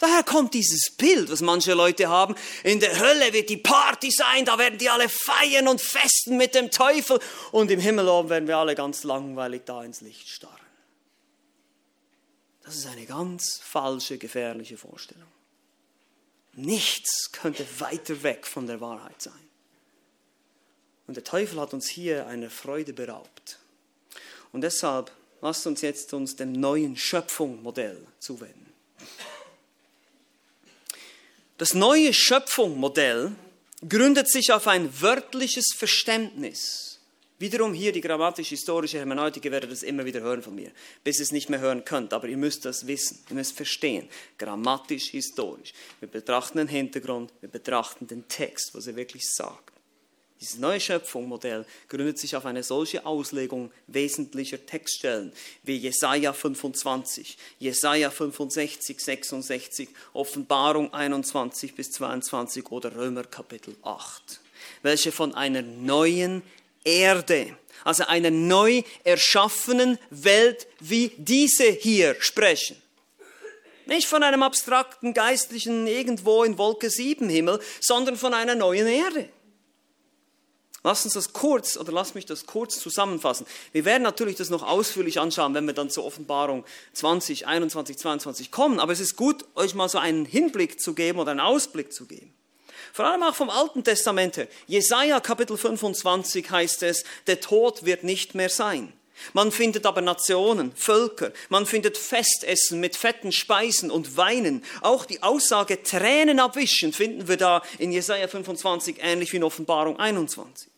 [0.00, 2.34] Daher kommt dieses Bild, was manche Leute haben.
[2.64, 6.54] In der Hölle wird die Party sein, da werden die alle feiern und festen mit
[6.54, 7.20] dem Teufel.
[7.52, 10.54] Und im Himmel oben werden wir alle ganz langweilig da ins Licht starren.
[12.62, 15.28] Das ist eine ganz falsche, gefährliche Vorstellung.
[16.54, 19.32] Nichts könnte weiter weg von der Wahrheit sein.
[21.06, 23.58] Und der Teufel hat uns hier eine Freude beraubt.
[24.52, 28.72] Und deshalb lasst uns jetzt uns dem neuen Schöpfungsmodell zuwenden.
[31.58, 33.32] Das neue Schöpfungsmodell
[33.88, 36.96] gründet sich auf ein wörtliches Verständnis
[37.38, 40.70] Wiederum hier die grammatisch-historische Hermeneutik, ihr werdet das immer wieder hören von mir,
[41.04, 44.08] bis ihr es nicht mehr hören könnt, aber ihr müsst das wissen, ihr müsst verstehen,
[44.38, 45.74] grammatisch-historisch.
[46.00, 49.75] Wir betrachten den Hintergrund, wir betrachten den Text, was er wirklich sagt.
[50.40, 58.10] Dieses neue Schöpfungsmodell gründet sich auf eine solche Auslegung wesentlicher Textstellen wie Jesaja 25, Jesaja
[58.10, 64.40] 65, 66, Offenbarung 21 bis 22 oder Römer Kapitel 8,
[64.82, 66.42] welche von einer neuen
[66.84, 72.76] Erde, also einer neu erschaffenen Welt wie diese hier sprechen.
[73.86, 79.30] Nicht von einem abstrakten geistlichen irgendwo in Wolke 7 Himmel, sondern von einer neuen Erde.
[80.86, 83.44] Lass uns das kurz, oder lass mich das kurz zusammenfassen.
[83.72, 88.52] Wir werden natürlich das noch ausführlich anschauen, wenn wir dann zur Offenbarung 20, 21, 22
[88.52, 88.78] kommen.
[88.78, 92.06] Aber es ist gut, euch mal so einen Hinblick zu geben oder einen Ausblick zu
[92.06, 92.32] geben.
[92.92, 94.46] Vor allem auch vom Alten Testament her.
[94.68, 98.92] Jesaja Kapitel 25 heißt es, der Tod wird nicht mehr sein.
[99.32, 104.62] Man findet aber Nationen, Völker, man findet Festessen mit fetten Speisen und Weinen.
[104.82, 109.98] Auch die Aussage Tränen abwischen finden wir da in Jesaja 25 ähnlich wie in Offenbarung
[109.98, 110.75] 21.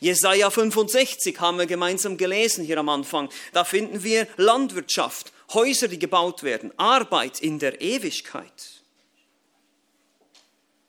[0.00, 3.28] Jesaja 65 haben wir gemeinsam gelesen hier am Anfang.
[3.52, 8.82] Da finden wir Landwirtschaft, Häuser, die gebaut werden, Arbeit in der Ewigkeit.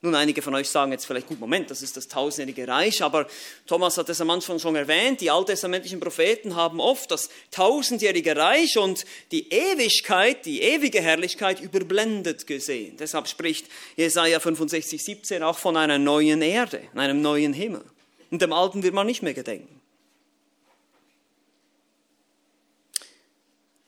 [0.04, 3.26] Nun, einige von euch sagen jetzt vielleicht, gut, Moment, das ist das tausendjährige Reich, aber
[3.66, 8.76] Thomas hat es am Anfang schon erwähnt, die alttestamentlichen Propheten haben oft das tausendjährige Reich
[8.76, 12.98] und die Ewigkeit, die ewige Herrlichkeit überblendet gesehen.
[12.98, 13.66] Deshalb spricht
[13.96, 17.86] Jesaja 65, 17 auch von einer neuen Erde, einem neuen Himmel.
[18.30, 19.80] Und dem Alten wird man nicht mehr gedenken.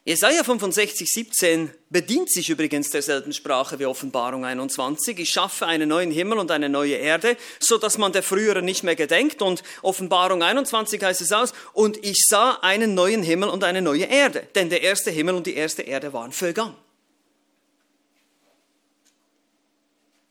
[0.07, 5.19] Jesaja 65, 17 bedient sich übrigens derselben Sprache wie Offenbarung 21.
[5.19, 8.85] Ich schaffe einen neuen Himmel und eine neue Erde, so dass man der früheren nicht
[8.85, 9.43] mehr gedenkt.
[9.43, 14.05] Und Offenbarung 21 heißt es aus, und ich sah einen neuen Himmel und eine neue
[14.05, 14.47] Erde.
[14.55, 16.77] Denn der erste Himmel und die erste Erde waren vergangen.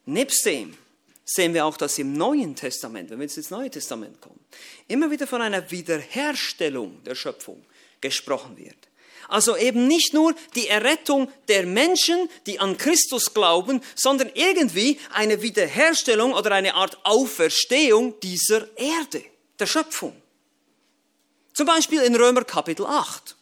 [0.06, 0.78] Nebst dem
[1.26, 4.40] sehen wir auch, dass im Neuen Testament, wenn wir jetzt ins Neue Testament kommen,
[4.88, 7.66] immer wieder von einer Wiederherstellung der Schöpfung
[8.00, 8.78] gesprochen wird.
[9.28, 15.42] Also eben nicht nur die Errettung der Menschen, die an Christus glauben, sondern irgendwie eine
[15.42, 19.24] Wiederherstellung oder eine Art Auferstehung dieser Erde,
[19.58, 20.16] der Schöpfung.
[21.54, 23.36] Zum Beispiel in Römer Kapitel 8.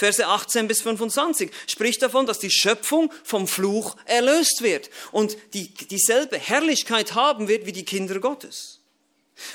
[0.00, 5.74] Verse 18 bis 25 spricht davon, dass die Schöpfung vom Fluch erlöst wird und die,
[5.74, 8.80] dieselbe Herrlichkeit haben wird wie die Kinder Gottes.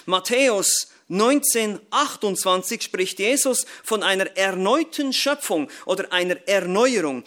[0.06, 7.24] Matthäus 1928 spricht Jesus von einer erneuten Schöpfung oder einer Erneuerung.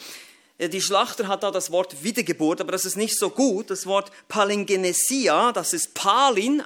[0.61, 3.69] Die Schlachter hat da das Wort Wiedergeburt, aber das ist nicht so gut.
[3.71, 6.63] Das Wort Palingenesia, das ist Palin,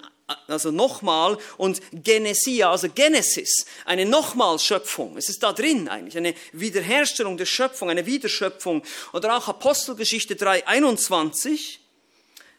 [0.47, 5.17] also nochmal, und Genesia, also Genesis, eine Nochmalschöpfung.
[5.17, 8.83] Es ist da drin eigentlich, eine Wiederherstellung der Schöpfung, eine Wiederschöpfung.
[9.13, 11.79] Oder auch Apostelgeschichte 3,21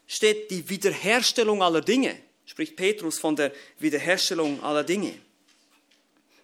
[0.08, 2.16] steht die Wiederherstellung aller Dinge.
[2.46, 5.14] Spricht Petrus von der Wiederherstellung aller Dinge.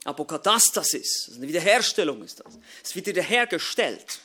[0.05, 2.57] Apokatastasis, also eine Wiederherstellung ist das.
[2.83, 4.19] Es wird wiederhergestellt.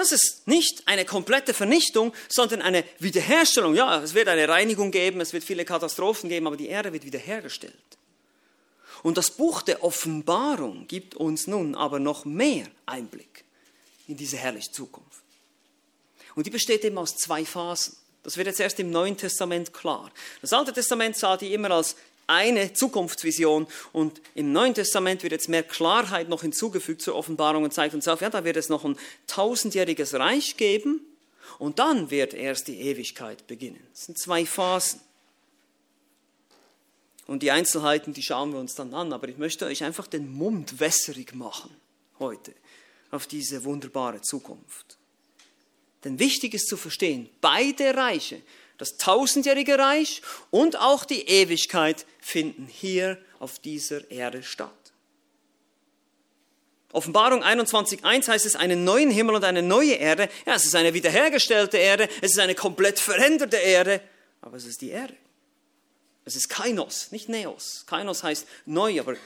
[0.00, 3.74] Das ist nicht eine komplette Vernichtung, sondern eine Wiederherstellung.
[3.74, 7.04] Ja, es wird eine Reinigung geben, es wird viele Katastrophen geben, aber die Erde wird
[7.04, 7.74] wiederhergestellt.
[9.02, 13.44] Und das Buch der Offenbarung gibt uns nun aber noch mehr Einblick
[14.08, 15.22] in diese herrliche Zukunft.
[16.34, 17.94] Und die besteht eben aus zwei Phasen.
[18.22, 20.10] Das wird jetzt erst im Neuen Testament klar.
[20.40, 21.94] Das Alte Testament sah die immer als
[22.30, 27.74] eine Zukunftsvision und im Neuen Testament wird jetzt mehr Klarheit noch hinzugefügt zur Offenbarung und
[27.74, 31.00] zeigt uns auf, ja, da wird es noch ein tausendjähriges Reich geben
[31.58, 33.84] und dann wird erst die Ewigkeit beginnen.
[33.92, 35.00] Das sind zwei Phasen.
[37.26, 40.32] Und die Einzelheiten, die schauen wir uns dann an, aber ich möchte euch einfach den
[40.32, 41.70] Mund wässerig machen
[42.20, 42.54] heute
[43.10, 44.98] auf diese wunderbare Zukunft.
[46.04, 48.40] Denn wichtig ist zu verstehen, beide Reiche
[48.80, 54.70] das tausendjährige Reich und auch die Ewigkeit finden hier auf dieser Erde statt.
[56.92, 60.28] Offenbarung 21.1 heißt es einen neuen Himmel und eine neue Erde.
[60.46, 64.00] Ja, es ist eine wiederhergestellte Erde, es ist eine komplett veränderte Erde,
[64.40, 65.14] aber es ist die Erde.
[66.24, 67.84] Es ist Kainos, nicht Neos.
[67.86, 69.16] Kainos heißt neu, aber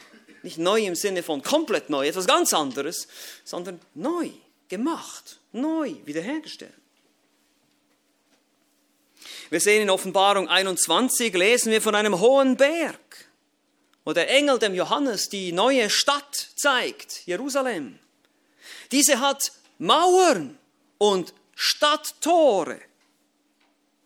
[0.42, 3.06] nicht neu im Sinne von komplett neu, etwas ganz anderes,
[3.44, 4.30] sondern neu,
[4.68, 6.74] gemacht, neu, wiederhergestellt.
[9.50, 13.28] Wir sehen in Offenbarung 21, lesen wir von einem hohen Berg,
[14.04, 17.98] wo der Engel dem Johannes die neue Stadt zeigt, Jerusalem.
[18.92, 20.58] Diese hat Mauern
[20.98, 22.80] und Stadttore.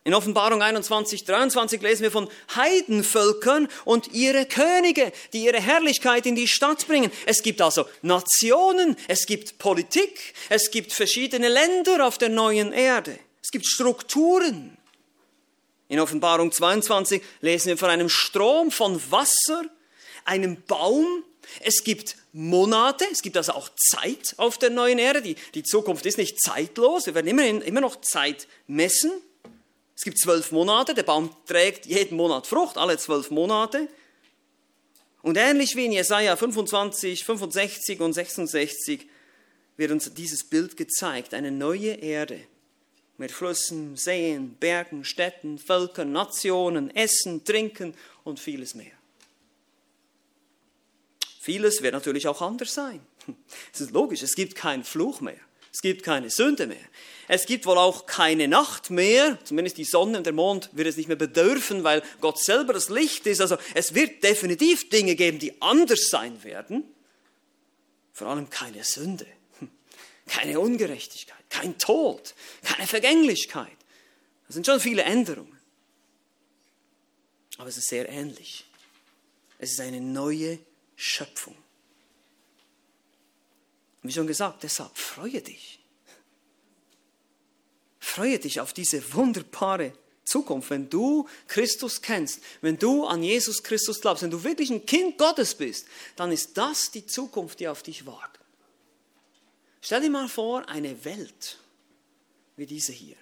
[0.05, 6.35] In Offenbarung 21, 23 lesen wir von Heidenvölkern und ihre Könige, die ihre Herrlichkeit in
[6.35, 7.13] die Stadt bringen.
[7.27, 13.19] Es gibt also Nationen, es gibt Politik, es gibt verschiedene Länder auf der neuen Erde.
[13.43, 14.78] Es gibt Strukturen.
[15.89, 19.65] In Offenbarung 22 lesen wir von einem Strom von Wasser,
[20.25, 21.25] einem Baum.
[21.61, 25.23] Es gibt Monate, es gibt also auch Zeit auf der neuen Erde.
[25.23, 29.11] Die, die Zukunft ist nicht zeitlos, wir werden immerhin, immer noch Zeit messen.
[29.97, 33.89] Es gibt zwölf Monate, der Baum trägt jeden Monat Frucht, alle zwölf Monate.
[35.23, 39.09] Und ähnlich wie in Jesaja 25, 65 und 66
[39.79, 42.41] wird uns dieses Bild gezeigt, eine neue Erde
[43.19, 48.93] mit Flüssen, Seen, Bergen, Städten, Völkern, Nationen, Essen, Trinken und vieles mehr.
[51.41, 53.01] Vieles wird natürlich auch anders sein.
[53.73, 55.39] Es ist logisch, es gibt keinen Fluch mehr.
[55.73, 56.77] Es gibt keine Sünde mehr.
[57.29, 59.39] Es gibt wohl auch keine Nacht mehr.
[59.45, 62.89] Zumindest die Sonne und der Mond wird es nicht mehr bedürfen, weil Gott selber das
[62.89, 63.41] Licht ist.
[63.41, 66.85] Also es wird definitiv Dinge geben, die anders sein werden.
[68.13, 69.27] Vor allem keine Sünde,
[70.27, 73.77] keine Ungerechtigkeit, kein Tod, keine Vergänglichkeit.
[74.47, 75.59] Das sind schon viele Änderungen.
[77.59, 78.65] Aber es ist sehr ähnlich.
[79.59, 80.59] Es ist eine neue
[80.97, 81.57] Schöpfung.
[84.03, 85.81] Wie schon gesagt, deshalb freue dich.
[87.99, 89.93] Freue dich auf diese wunderbare
[90.25, 94.87] Zukunft, wenn du Christus kennst, wenn du an Jesus Christus glaubst, wenn du wirklich ein
[94.87, 98.41] Kind Gottes bist, dann ist das die Zukunft, die auf dich wartet.
[99.81, 101.59] Stell dir mal vor, eine Welt
[102.57, 103.17] wie diese hier.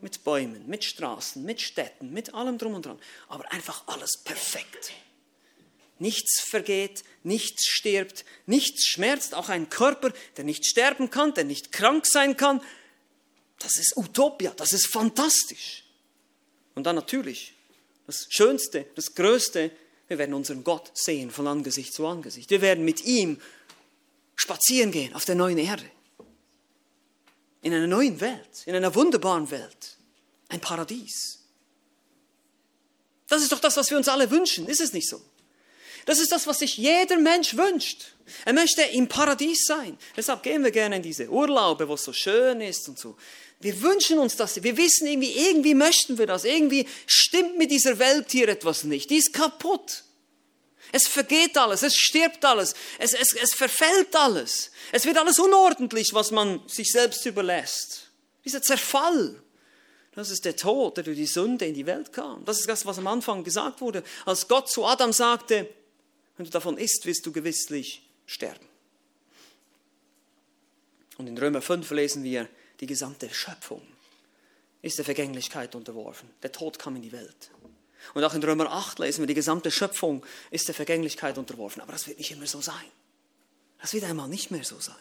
[0.00, 3.00] Mit Bäumen, mit Straßen, mit Städten, mit allem drum und dran.
[3.28, 4.92] Aber einfach alles perfekt.
[5.98, 11.72] Nichts vergeht, nichts stirbt, nichts schmerzt, auch ein Körper, der nicht sterben kann, der nicht
[11.72, 12.60] krank sein kann.
[13.58, 15.84] Das ist Utopia, das ist fantastisch.
[16.74, 17.54] Und dann natürlich
[18.06, 19.70] das Schönste, das Größte,
[20.08, 22.50] wir werden unseren Gott sehen von Angesicht zu Angesicht.
[22.50, 23.40] Wir werden mit ihm
[24.36, 25.88] spazieren gehen auf der neuen Erde.
[27.64, 29.96] In einer neuen Welt, in einer wunderbaren Welt.
[30.50, 31.38] Ein Paradies.
[33.26, 35.18] Das ist doch das, was wir uns alle wünschen, ist es nicht so?
[36.04, 38.12] Das ist das, was sich jeder Mensch wünscht.
[38.44, 39.96] Er möchte im Paradies sein.
[40.14, 43.16] Deshalb gehen wir gerne in diese Urlaube, wo es so schön ist und so.
[43.60, 44.62] Wir wünschen uns das.
[44.62, 46.44] Wir wissen irgendwie, irgendwie möchten wir das.
[46.44, 49.08] Irgendwie stimmt mit dieser Welt hier etwas nicht.
[49.08, 50.04] Die ist kaputt.
[50.94, 54.70] Es vergeht alles, es stirbt alles, es, es, es verfällt alles.
[54.92, 58.12] Es wird alles unordentlich, was man sich selbst überlässt.
[58.44, 59.42] Dieser Zerfall.
[60.14, 62.44] Das ist der Tod, der durch die Sünde in die Welt kam.
[62.44, 64.04] Das ist das, was am Anfang gesagt wurde.
[64.24, 65.68] Als Gott zu Adam sagte,
[66.36, 68.68] wenn du davon isst, wirst du gewisslich sterben.
[71.18, 73.82] Und in Römer 5 lesen wir, die gesamte Schöpfung
[74.80, 76.30] ist der Vergänglichkeit unterworfen.
[76.44, 77.50] Der Tod kam in die Welt.
[78.12, 81.80] Und auch in Römer 8 lesen wir, die gesamte Schöpfung ist der Vergänglichkeit unterworfen.
[81.80, 82.74] Aber das wird nicht immer so sein.
[83.80, 84.94] Das wird einmal nicht mehr so sein.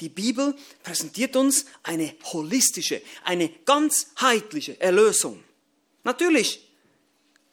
[0.00, 5.42] Die Bibel präsentiert uns eine holistische, eine ganzheitliche Erlösung.
[6.04, 6.68] Natürlich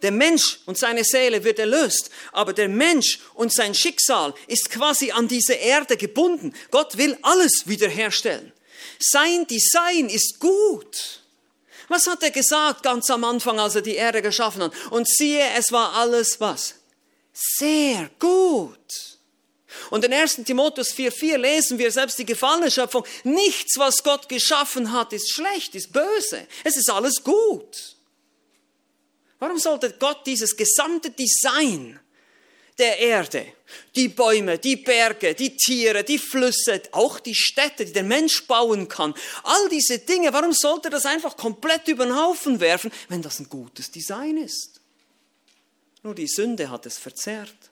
[0.02, 5.12] der Mensch und seine Seele wird erlöst, aber der Mensch und sein Schicksal ist quasi
[5.12, 6.54] an diese Erde gebunden.
[6.70, 8.52] Gott will alles wiederherstellen.
[9.00, 11.24] Sein Design ist gut.
[11.88, 14.74] Was hat er gesagt ganz am Anfang, als er die Erde geschaffen hat?
[14.90, 16.76] Und siehe, es war alles was?
[17.34, 19.16] Sehr gut.
[19.90, 20.36] Und in 1.
[20.46, 23.06] Timotheus 4,4 lesen wir selbst die gefallene Schöpfung.
[23.24, 26.48] Nichts, was Gott geschaffen hat, ist schlecht, ist böse.
[26.64, 27.96] Es ist alles gut.
[29.40, 32.00] Warum sollte Gott dieses gesamte Design
[32.78, 33.46] der Erde,
[33.96, 38.88] die Bäume, die Berge, die Tiere, die Flüsse, auch die Städte, die der Mensch bauen
[38.88, 43.22] kann, all diese Dinge, warum sollte er das einfach komplett über den Haufen werfen, wenn
[43.22, 44.82] das ein gutes Design ist?
[46.04, 47.72] Nur die Sünde hat es verzerrt.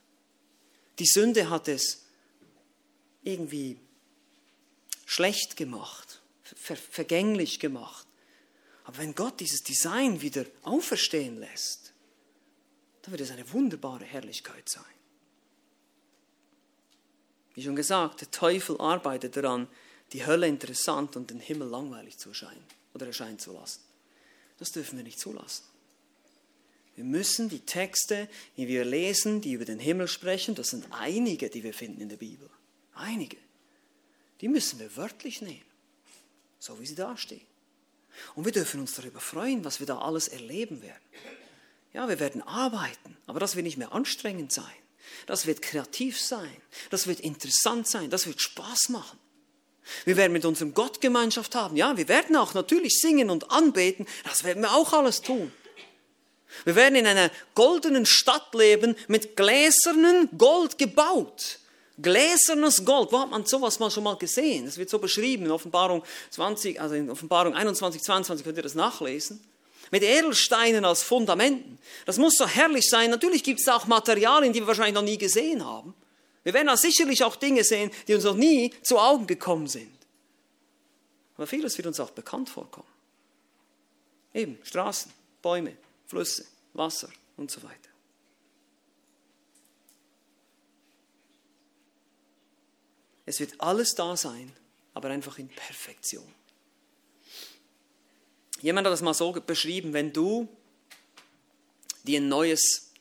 [0.99, 2.05] Die Sünde hat es
[3.23, 3.79] irgendwie
[5.05, 6.21] schlecht gemacht,
[6.55, 8.07] ver vergänglich gemacht.
[8.85, 11.93] Aber wenn Gott dieses Design wieder auferstehen lässt,
[13.03, 14.83] dann wird es eine wunderbare Herrlichkeit sein.
[17.53, 19.67] Wie schon gesagt, der Teufel arbeitet daran,
[20.11, 22.63] die Hölle interessant und den Himmel langweilig zu erscheinen
[22.93, 23.81] oder erscheinen zu lassen.
[24.59, 25.63] Das dürfen wir nicht zulassen.
[26.95, 31.49] Wir müssen die Texte, die wir lesen, die über den Himmel sprechen, das sind einige,
[31.49, 32.49] die wir finden in der Bibel.
[32.93, 33.37] Einige.
[34.41, 35.65] Die müssen wir wörtlich nehmen,
[36.59, 37.41] so wie sie dastehen.
[38.35, 41.01] Und wir dürfen uns darüber freuen, was wir da alles erleben werden.
[41.93, 44.82] Ja, wir werden arbeiten, aber das wird nicht mehr anstrengend sein.
[45.25, 46.55] Das wird kreativ sein.
[46.89, 48.09] Das wird interessant sein.
[48.09, 49.19] Das wird Spaß machen.
[50.05, 51.75] Wir werden mit unserem Gott Gemeinschaft haben.
[51.75, 54.07] Ja, wir werden auch natürlich singen und anbeten.
[54.23, 55.51] Das werden wir auch alles tun.
[56.65, 61.59] Wir werden in einer goldenen Stadt leben, mit gläsernen Gold gebaut.
[62.01, 64.65] Gläsernes Gold, wo hat man sowas mal schon mal gesehen?
[64.65, 68.75] Das wird so beschrieben in Offenbarung 20, also in Offenbarung 21, 22 könnt ihr das
[68.75, 69.43] nachlesen.
[69.91, 71.77] Mit Edelsteinen als Fundamenten.
[72.05, 73.09] Das muss so herrlich sein.
[73.09, 75.93] Natürlich gibt es auch Materialien, die wir wahrscheinlich noch nie gesehen haben.
[76.43, 79.91] Wir werden auch sicherlich auch Dinge sehen, die uns noch nie zu Augen gekommen sind.
[81.35, 82.87] Aber vieles wird uns auch bekannt vorkommen.
[84.33, 85.11] Eben Straßen,
[85.41, 85.77] Bäume,
[86.07, 87.89] Flüsse, Wasser und so weiter.
[93.25, 94.51] Es wird alles da sein,
[94.93, 96.27] aber einfach in Perfektion.
[98.63, 100.47] Jemand hat das mal so beschrieben, wenn du
[102.03, 102.91] dir ein neues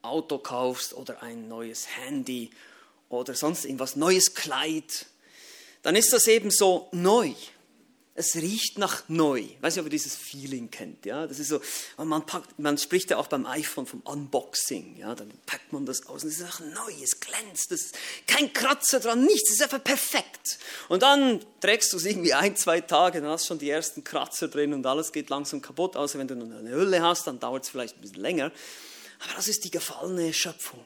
[0.00, 2.50] Auto kaufst oder ein neues Handy
[3.10, 5.04] oder sonst irgendwas, neues Kleid,
[5.82, 7.34] dann ist das eben so neu
[8.14, 9.38] es riecht nach neu.
[9.38, 11.06] Ich weiß nicht, ob ihr dieses Feeling kennt.
[11.06, 11.26] Ja?
[11.26, 11.60] Das ist so,
[11.96, 14.96] man, packt, man spricht ja auch beim iPhone vom Unboxing.
[14.98, 15.14] Ja?
[15.14, 18.52] Dann packt man das aus und es ist auch neu, es glänzt, es ist kein
[18.52, 20.58] Kratzer dran, nichts, es ist einfach perfekt.
[20.88, 24.02] Und dann trägst du es irgendwie ein, zwei Tage, dann hast du schon die ersten
[24.02, 25.96] Kratzer drin und alles geht langsam kaputt.
[25.96, 28.52] Außer wenn du eine Hülle hast, dann dauert es vielleicht ein bisschen länger.
[29.20, 30.84] Aber das ist die gefallene Schöpfung.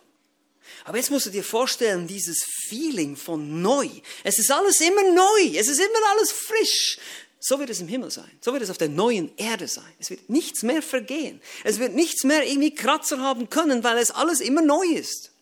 [0.84, 3.88] Aber jetzt musst du dir vorstellen, dieses Feeling von neu.
[4.22, 5.56] Es ist alles immer neu.
[5.56, 6.98] Es ist immer alles frisch.
[7.40, 8.30] So wird es im Himmel sein.
[8.40, 9.92] So wird es auf der neuen Erde sein.
[9.98, 11.42] Es wird nichts mehr vergehen.
[11.62, 15.32] Es wird nichts mehr irgendwie Kratzer haben können, weil es alles immer neu ist.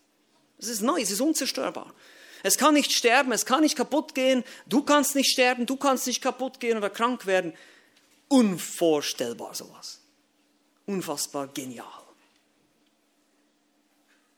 [0.59, 1.95] Es ist neu, es ist unzerstörbar.
[2.43, 4.43] Es kann nicht sterben, es kann nicht kaputt gehen.
[4.67, 7.53] Du kannst nicht sterben, du kannst nicht kaputt gehen oder krank werden.
[8.29, 10.01] Unvorstellbar sowas.
[10.87, 12.02] Unfassbar genial.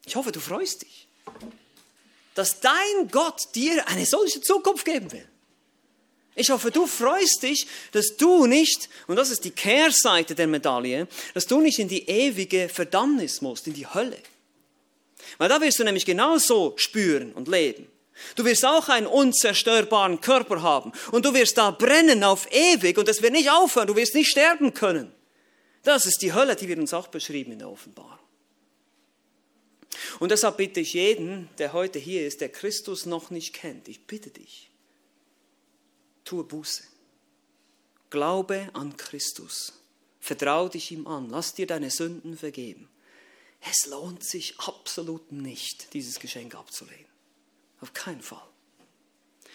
[0.07, 1.09] Ich hoffe, du freust dich,
[2.35, 5.29] dass dein Gott dir eine solche Zukunft geben will.
[6.37, 11.07] Ich hoffe, du freust dich, dass du nicht, und das ist die Kehrseite der Medaille,
[11.33, 14.19] dass du nicht in die ewige Verdammnis musst, in die Hölle.
[15.39, 17.87] Weil da wirst du nämlich genauso spüren und leben.
[18.37, 23.09] Du wirst auch einen unzerstörbaren Körper haben und du wirst da brennen auf ewig und
[23.09, 25.13] es wird nicht aufhören, du wirst nicht sterben können.
[25.83, 28.14] Das ist die Hölle, die wird uns auch beschrieben in der Offenbarung.
[30.19, 34.07] Und deshalb bitte ich jeden, der heute hier ist, der Christus noch nicht kennt, ich
[34.07, 34.71] bitte dich,
[36.25, 36.85] tue Buße.
[38.11, 39.73] Glaube an Christus.
[40.21, 41.29] Vertrau dich ihm an.
[41.31, 42.89] Lass dir deine Sünden vergeben.
[43.61, 47.07] Es lohnt sich absolut nicht, dieses Geschenk abzulehnen.
[47.81, 48.47] Auf keinen Fall.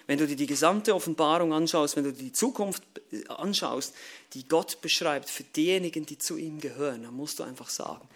[0.08, 2.84] Wenn du dir die gesamte Offenbarung anschaust, wenn du dir die Zukunft
[3.28, 3.94] anschaust,
[4.34, 8.08] die Gott beschreibt für diejenigen, die zu ihm gehören, dann musst du einfach sagen,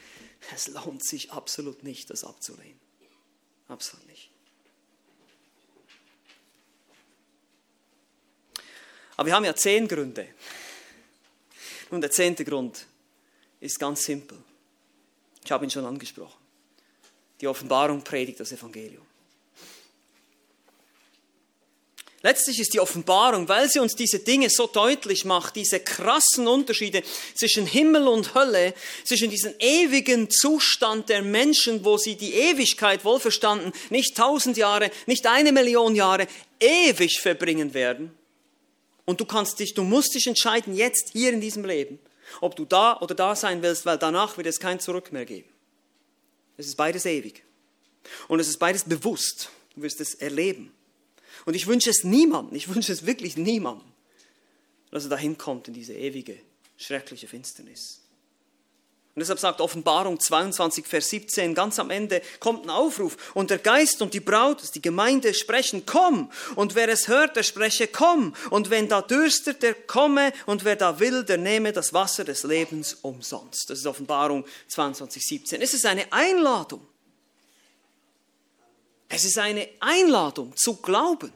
[0.54, 2.80] es lohnt sich absolut nicht, das abzulehnen.
[3.68, 4.30] Absolut nicht.
[9.16, 10.28] Aber wir haben ja zehn Gründe.
[11.90, 12.88] Und der zehnte Grund
[13.60, 14.38] ist ganz simpel.
[15.44, 16.42] Ich habe ihn schon angesprochen.
[17.40, 19.06] Die Offenbarung predigt das Evangelium.
[22.24, 27.04] Letztlich ist die Offenbarung, weil sie uns diese Dinge so deutlich macht, diese krassen Unterschiede
[27.36, 33.74] zwischen Himmel und Hölle, zwischen diesem ewigen Zustand der Menschen, wo sie die Ewigkeit wohlverstanden,
[33.90, 36.28] nicht tausend Jahre, nicht eine Million Jahre,
[36.60, 38.18] ewig verbringen werden,
[39.06, 42.00] und du kannst dich, du musst dich entscheiden, jetzt hier in diesem Leben,
[42.42, 45.50] ob du da oder da sein willst, weil danach wird es kein Zurück mehr geben.
[46.58, 47.44] Es ist beides ewig.
[48.28, 49.50] Und es ist beides bewusst.
[49.76, 50.72] Du wirst es erleben.
[51.46, 53.88] Und ich wünsche es niemandem, ich wünsche es wirklich niemandem,
[54.92, 56.38] dass er dahin kommt in diese ewige,
[56.78, 58.04] schreckliche Finsternis.
[59.16, 63.16] Und deshalb sagt Offenbarung 22, Vers 17, ganz am Ende kommt ein Aufruf.
[63.36, 66.32] Und der Geist und die Braut, die Gemeinde sprechen, komm.
[66.56, 68.34] Und wer es hört, der spreche, komm.
[68.50, 70.34] Und wenn da dürstet, der komme.
[70.48, 73.70] Und wer da will, der nehme das Wasser des Lebens umsonst.
[73.70, 75.62] Das ist Offenbarung 22, 17.
[75.62, 76.82] Es ist eine Einladung.
[79.16, 81.32] Es ist eine Einladung zu glauben,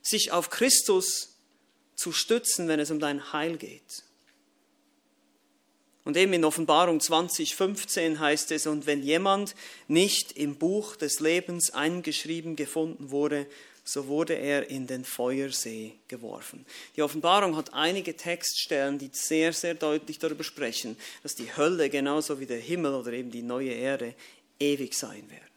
[0.00, 1.36] sich auf Christus
[1.96, 4.04] zu stützen, wenn es um dein Heil geht.
[6.04, 9.56] Und eben in Offenbarung 2015 heißt es, und wenn jemand
[9.88, 13.48] nicht im Buch des Lebens eingeschrieben gefunden wurde,
[13.82, 16.64] so wurde er in den Feuersee geworfen.
[16.94, 22.38] Die Offenbarung hat einige Textstellen, die sehr, sehr deutlich darüber sprechen, dass die Hölle genauso
[22.38, 24.14] wie der Himmel oder eben die neue Erde
[24.60, 25.51] ewig sein wird.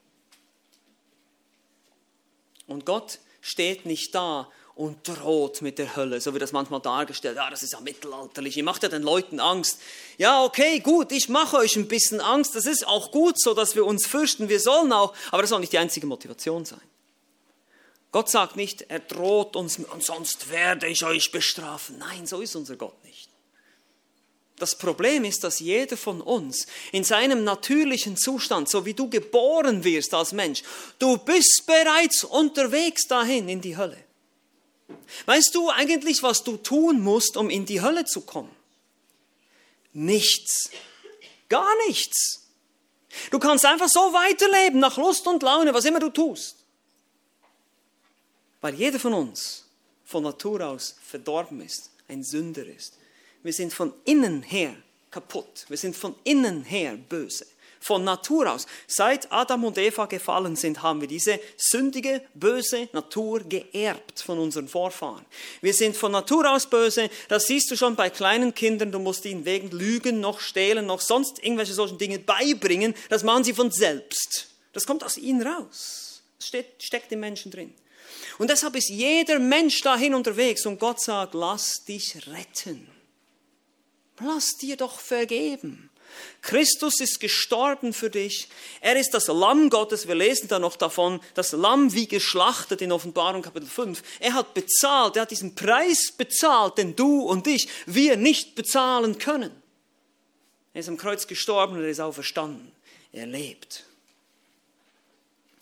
[2.67, 7.37] Und Gott steht nicht da und droht mit der Hölle, so wird das manchmal dargestellt.
[7.37, 9.79] Ja, das ist ja mittelalterlich, ihr macht ja den Leuten Angst.
[10.17, 13.75] Ja, okay, gut, ich mache euch ein bisschen Angst, das ist auch gut so, dass
[13.75, 16.81] wir uns fürchten, wir sollen auch, aber das soll nicht die einzige Motivation sein.
[18.11, 21.97] Gott sagt nicht, er droht uns und sonst werde ich euch bestrafen.
[21.97, 23.24] Nein, so ist unser Gott nicht.
[24.57, 29.83] Das Problem ist, dass jeder von uns in seinem natürlichen Zustand, so wie du geboren
[29.83, 30.63] wirst als Mensch,
[30.97, 33.97] du bist bereits unterwegs dahin in die Hölle.
[35.25, 38.55] Weißt du eigentlich, was du tun musst, um in die Hölle zu kommen?
[39.91, 40.69] Nichts.
[41.49, 42.47] Gar nichts.
[43.31, 46.57] Du kannst einfach so weiterleben, nach Lust und Laune, was immer du tust.
[48.61, 49.65] Weil jeder von uns
[50.05, 52.97] von Natur aus verdorben ist, ein Sünder ist.
[53.45, 54.75] Wir sind von innen her
[55.11, 55.65] kaputt.
[55.67, 57.45] Wir sind von innen her böse.
[57.79, 58.65] Von Natur aus.
[58.87, 64.67] Seit Adam und Eva gefallen sind, haben wir diese sündige, böse Natur geerbt von unseren
[64.67, 65.23] Vorfahren.
[65.61, 67.07] Wir sind von Natur aus böse.
[67.27, 68.91] Das siehst du schon bei kleinen Kindern.
[68.91, 72.95] Du musst ihnen wegen Lügen, noch stehlen, noch sonst irgendwelche solchen Dinge beibringen.
[73.09, 74.47] Das machen sie von selbst.
[74.73, 76.23] Das kommt aus ihnen raus.
[76.39, 76.47] Das
[76.79, 77.75] steckt im Menschen drin.
[78.39, 82.94] Und deshalb ist jeder Mensch dahin unterwegs und Gott sagt, lass dich retten.
[84.19, 85.89] Lass dir doch vergeben.
[86.41, 88.47] Christus ist gestorben für dich.
[88.81, 90.07] Er ist das Lamm Gottes.
[90.07, 94.01] Wir lesen da noch davon, das Lamm wie geschlachtet in Offenbarung Kapitel 5.
[94.19, 99.17] Er hat bezahlt, er hat diesen Preis bezahlt, den du und ich, wir nicht bezahlen
[99.17, 99.51] können.
[100.73, 102.71] Er ist am Kreuz gestorben und er ist auferstanden.
[103.11, 103.85] Er lebt.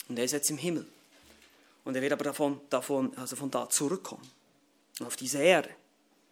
[0.09, 0.85] Und er ist jetzt im Himmel.
[1.85, 4.29] Und er wird aber davon, davon, also von da zurückkommen.
[4.99, 5.69] Auf diese Erde.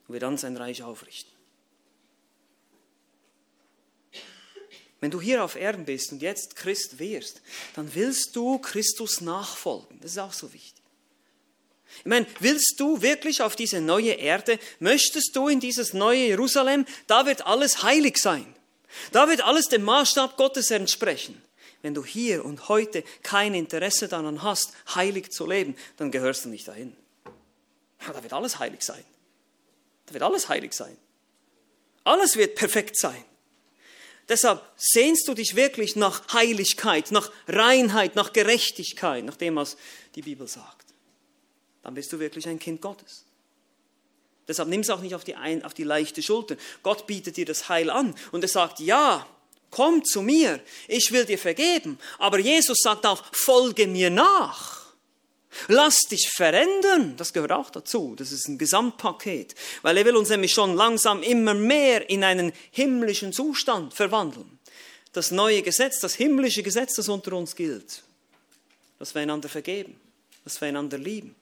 [0.07, 1.40] Und wird dann sein Reich aufrichten.
[5.01, 7.41] Wenn du hier auf Erden bist und jetzt Christ wirst,
[7.75, 9.99] dann willst du Christus nachfolgen.
[9.99, 10.81] Das ist auch so wichtig.
[11.99, 16.85] Ich meine, willst du wirklich auf diese neue Erde, möchtest du in dieses neue Jerusalem,
[17.07, 18.55] da wird alles heilig sein.
[19.11, 21.41] Da wird alles dem Maßstab Gottes entsprechen.
[21.81, 26.49] Wenn du hier und heute kein Interesse daran hast, heilig zu leben, dann gehörst du
[26.49, 26.95] nicht dahin.
[28.05, 29.03] Da wird alles heilig sein.
[30.05, 30.95] Da wird alles heilig sein.
[32.03, 33.23] Alles wird perfekt sein.
[34.31, 39.75] Deshalb sehnst du dich wirklich nach Heiligkeit, nach Reinheit, nach Gerechtigkeit, nach dem, was
[40.15, 40.85] die Bibel sagt.
[41.83, 43.25] Dann bist du wirklich ein Kind Gottes.
[44.47, 46.55] Deshalb nimm es auch nicht auf die, ein, auf die leichte Schulter.
[46.81, 49.27] Gott bietet dir das Heil an und er sagt, ja,
[49.69, 51.99] komm zu mir, ich will dir vergeben.
[52.17, 54.80] Aber Jesus sagt auch, folge mir nach.
[55.67, 60.29] Lass dich verändern, das gehört auch dazu, das ist ein Gesamtpaket, weil er will uns
[60.29, 64.59] nämlich schon langsam immer mehr in einen himmlischen Zustand verwandeln.
[65.13, 68.03] Das neue Gesetz, das himmlische Gesetz, das unter uns gilt,
[68.97, 69.99] dass wir einander vergeben,
[70.45, 71.35] dass wir einander lieben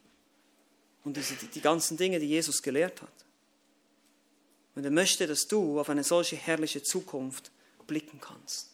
[1.04, 3.10] und diese, die ganzen Dinge, die Jesus gelehrt hat.
[4.76, 7.52] Und er möchte, dass du auf eine solche herrliche Zukunft
[7.86, 8.70] blicken kannst.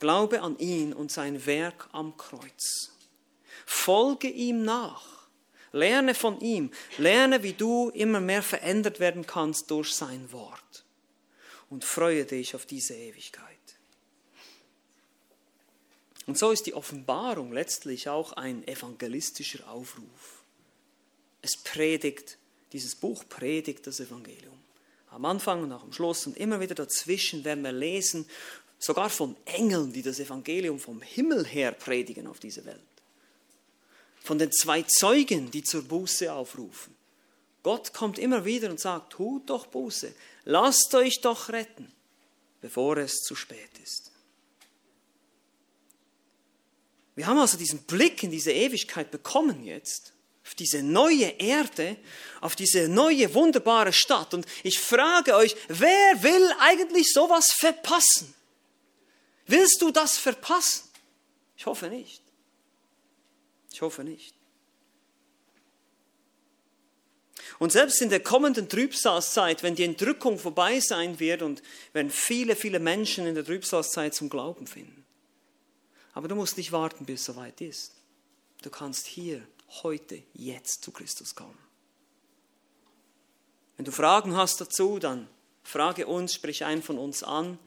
[0.00, 2.93] Glaube an ihn und sein Werk am Kreuz.
[3.66, 5.14] Folge ihm nach.
[5.72, 6.70] Lerne von ihm.
[6.98, 10.84] Lerne, wie du immer mehr verändert werden kannst durch sein Wort.
[11.68, 13.44] Und freue dich auf diese Ewigkeit.
[16.26, 20.44] Und so ist die Offenbarung letztlich auch ein evangelistischer Aufruf.
[21.42, 22.38] Es predigt,
[22.72, 24.54] dieses Buch predigt das Evangelium.
[25.10, 28.26] Am Anfang und auch am Schluss und immer wieder dazwischen werden wir lesen,
[28.78, 32.80] sogar von Engeln, die das Evangelium vom Himmel her predigen auf diese Welt
[34.24, 36.96] von den zwei Zeugen, die zur Buße aufrufen.
[37.62, 40.14] Gott kommt immer wieder und sagt, tut doch Buße,
[40.44, 41.92] lasst euch doch retten,
[42.60, 44.10] bevor es zu spät ist.
[47.14, 51.96] Wir haben also diesen Blick in diese Ewigkeit bekommen jetzt, auf diese neue Erde,
[52.40, 54.34] auf diese neue wunderbare Stadt.
[54.34, 58.34] Und ich frage euch, wer will eigentlich sowas verpassen?
[59.46, 60.88] Willst du das verpassen?
[61.56, 62.23] Ich hoffe nicht.
[63.74, 64.36] Ich hoffe nicht.
[67.58, 71.60] Und selbst in der kommenden Trübsalzeit, wenn die Entrückung vorbei sein wird und
[71.92, 75.04] wenn viele, viele Menschen in der Trübsalzeit zum Glauben finden.
[76.12, 77.96] Aber du musst nicht warten, bis es soweit ist.
[78.62, 79.44] Du kannst hier,
[79.82, 81.58] heute, jetzt zu Christus kommen.
[83.76, 85.28] Wenn du Fragen hast dazu, dann
[85.64, 87.58] frage uns, sprich einen von uns an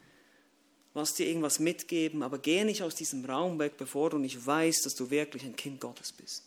[0.98, 4.86] lass dir irgendwas mitgeben, aber geh nicht aus diesem Raum weg, bevor du nicht weißt,
[4.86, 6.43] dass du wirklich ein Kind Gottes bist.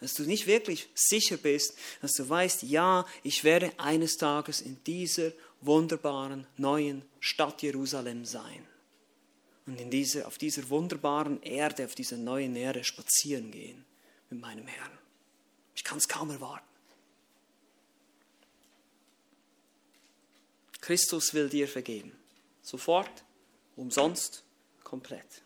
[0.00, 4.82] Dass du nicht wirklich sicher bist, dass du weißt, ja, ich werde eines Tages in
[4.84, 8.64] dieser wunderbaren neuen Stadt Jerusalem sein.
[9.66, 13.84] Und in dieser, auf dieser wunderbaren Erde, auf dieser neuen Erde spazieren gehen
[14.30, 14.96] mit meinem Herrn.
[15.74, 16.64] Ich kann es kaum erwarten.
[20.80, 22.12] Christus will dir vergeben.
[22.62, 23.24] Sofort
[23.78, 24.42] umsonst,
[24.82, 25.42] komplett.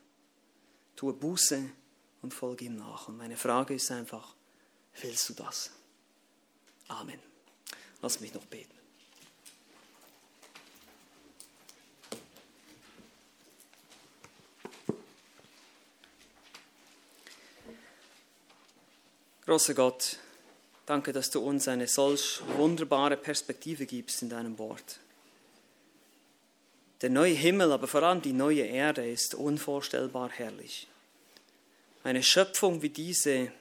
[0.97, 1.71] Tue Buße
[2.23, 3.09] und folge ihm nach.
[3.09, 4.35] Und meine Frage ist einfach,
[5.01, 5.71] willst du das?
[6.89, 7.21] Amen.
[8.01, 8.71] Lass mich noch beten.
[19.45, 20.19] Großer Gott,
[20.87, 25.01] danke, dass du uns eine solch wunderbare Perspektive gibst in deinem Wort.
[27.03, 30.87] Der neue Himmel, aber vor allem die neue Erde ist unvorstellbar herrlich.
[32.05, 33.53] Eine Schöpfung wie diese,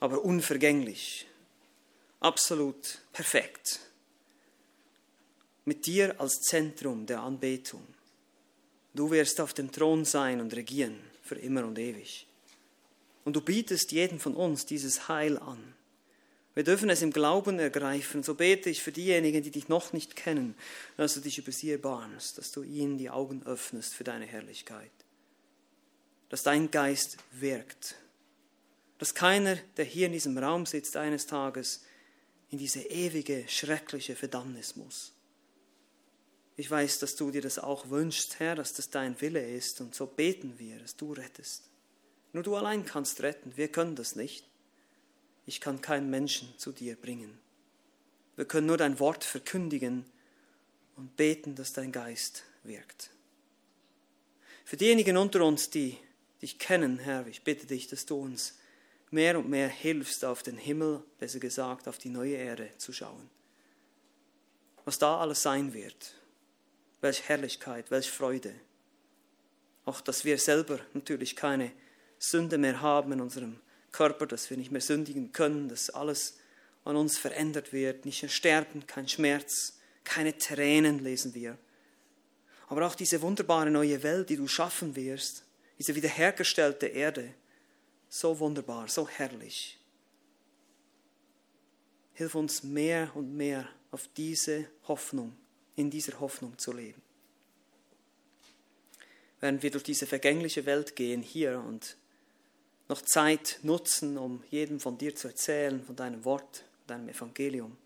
[0.00, 1.26] aber unvergänglich,
[2.20, 3.80] absolut perfekt.
[5.66, 7.86] Mit dir als Zentrum der Anbetung.
[8.94, 12.26] Du wirst auf dem Thron sein und regieren für immer und ewig.
[13.26, 15.74] Und du bietest jedem von uns dieses Heil an.
[16.56, 18.22] Wir dürfen es im Glauben ergreifen.
[18.22, 20.56] So bete ich für diejenigen, die dich noch nicht kennen,
[20.96, 24.90] dass du dich über sie erbarmst, dass du ihnen die Augen öffnest für deine Herrlichkeit.
[26.30, 27.96] Dass dein Geist wirkt.
[28.96, 31.84] Dass keiner, der hier in diesem Raum sitzt, eines Tages
[32.48, 35.12] in diese ewige, schreckliche Verdammnis muss.
[36.56, 39.82] Ich weiß, dass du dir das auch wünschst, Herr, dass das dein Wille ist.
[39.82, 41.68] Und so beten wir, dass du rettest.
[42.32, 43.52] Nur du allein kannst retten.
[43.56, 44.48] Wir können das nicht.
[45.46, 47.38] Ich kann keinen Menschen zu dir bringen.
[48.34, 50.04] Wir können nur dein Wort verkündigen
[50.96, 53.10] und beten, dass dein Geist wirkt.
[54.64, 55.96] Für diejenigen unter uns, die
[56.42, 58.58] dich kennen, Herr, ich bitte dich, dass du uns
[59.10, 63.30] mehr und mehr hilfst, auf den Himmel, besser gesagt, auf die neue Erde zu schauen.
[64.84, 66.14] Was da alles sein wird,
[67.00, 68.54] welche Herrlichkeit, welche Freude.
[69.84, 71.72] Auch dass wir selber natürlich keine
[72.18, 73.60] Sünde mehr haben in unserem
[73.96, 76.36] Körper, dass wir nicht mehr sündigen können, dass alles
[76.84, 81.56] an uns verändert wird, nicht mehr sterben, kein Schmerz, keine Tränen lesen wir.
[82.68, 85.44] Aber auch diese wunderbare neue Welt, die du schaffen wirst,
[85.78, 87.32] diese wiederhergestellte Erde,
[88.10, 89.78] so wunderbar, so herrlich.
[92.12, 95.34] Hilf uns mehr und mehr auf diese Hoffnung,
[95.74, 97.00] in dieser Hoffnung zu leben.
[99.40, 101.96] Während wir durch diese vergängliche Welt gehen hier und
[102.88, 107.76] noch Zeit nutzen, um jedem von dir zu erzählen, von deinem Wort, deinem Evangelium.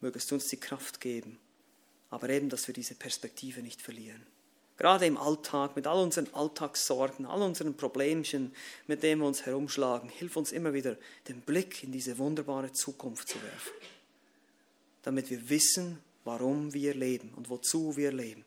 [0.00, 1.38] Mögest du uns die Kraft geben,
[2.10, 4.26] aber eben, dass wir diese Perspektive nicht verlieren.
[4.76, 8.54] Gerade im Alltag, mit all unseren Alltagssorgen, all unseren Problemchen,
[8.86, 10.96] mit denen wir uns herumschlagen, hilf uns immer wieder,
[11.28, 13.72] den Blick in diese wunderbare Zukunft zu werfen.
[15.02, 18.44] Damit wir wissen, warum wir leben und wozu wir leben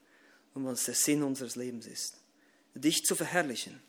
[0.56, 2.18] und was der Sinn unseres Lebens ist.
[2.74, 3.80] Dich zu verherrlichen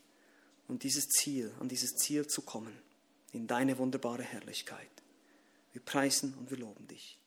[0.69, 2.77] und dieses Ziel, an dieses Ziel zu kommen,
[3.33, 4.91] in deine wunderbare Herrlichkeit.
[5.73, 7.19] Wir preisen und wir loben dich.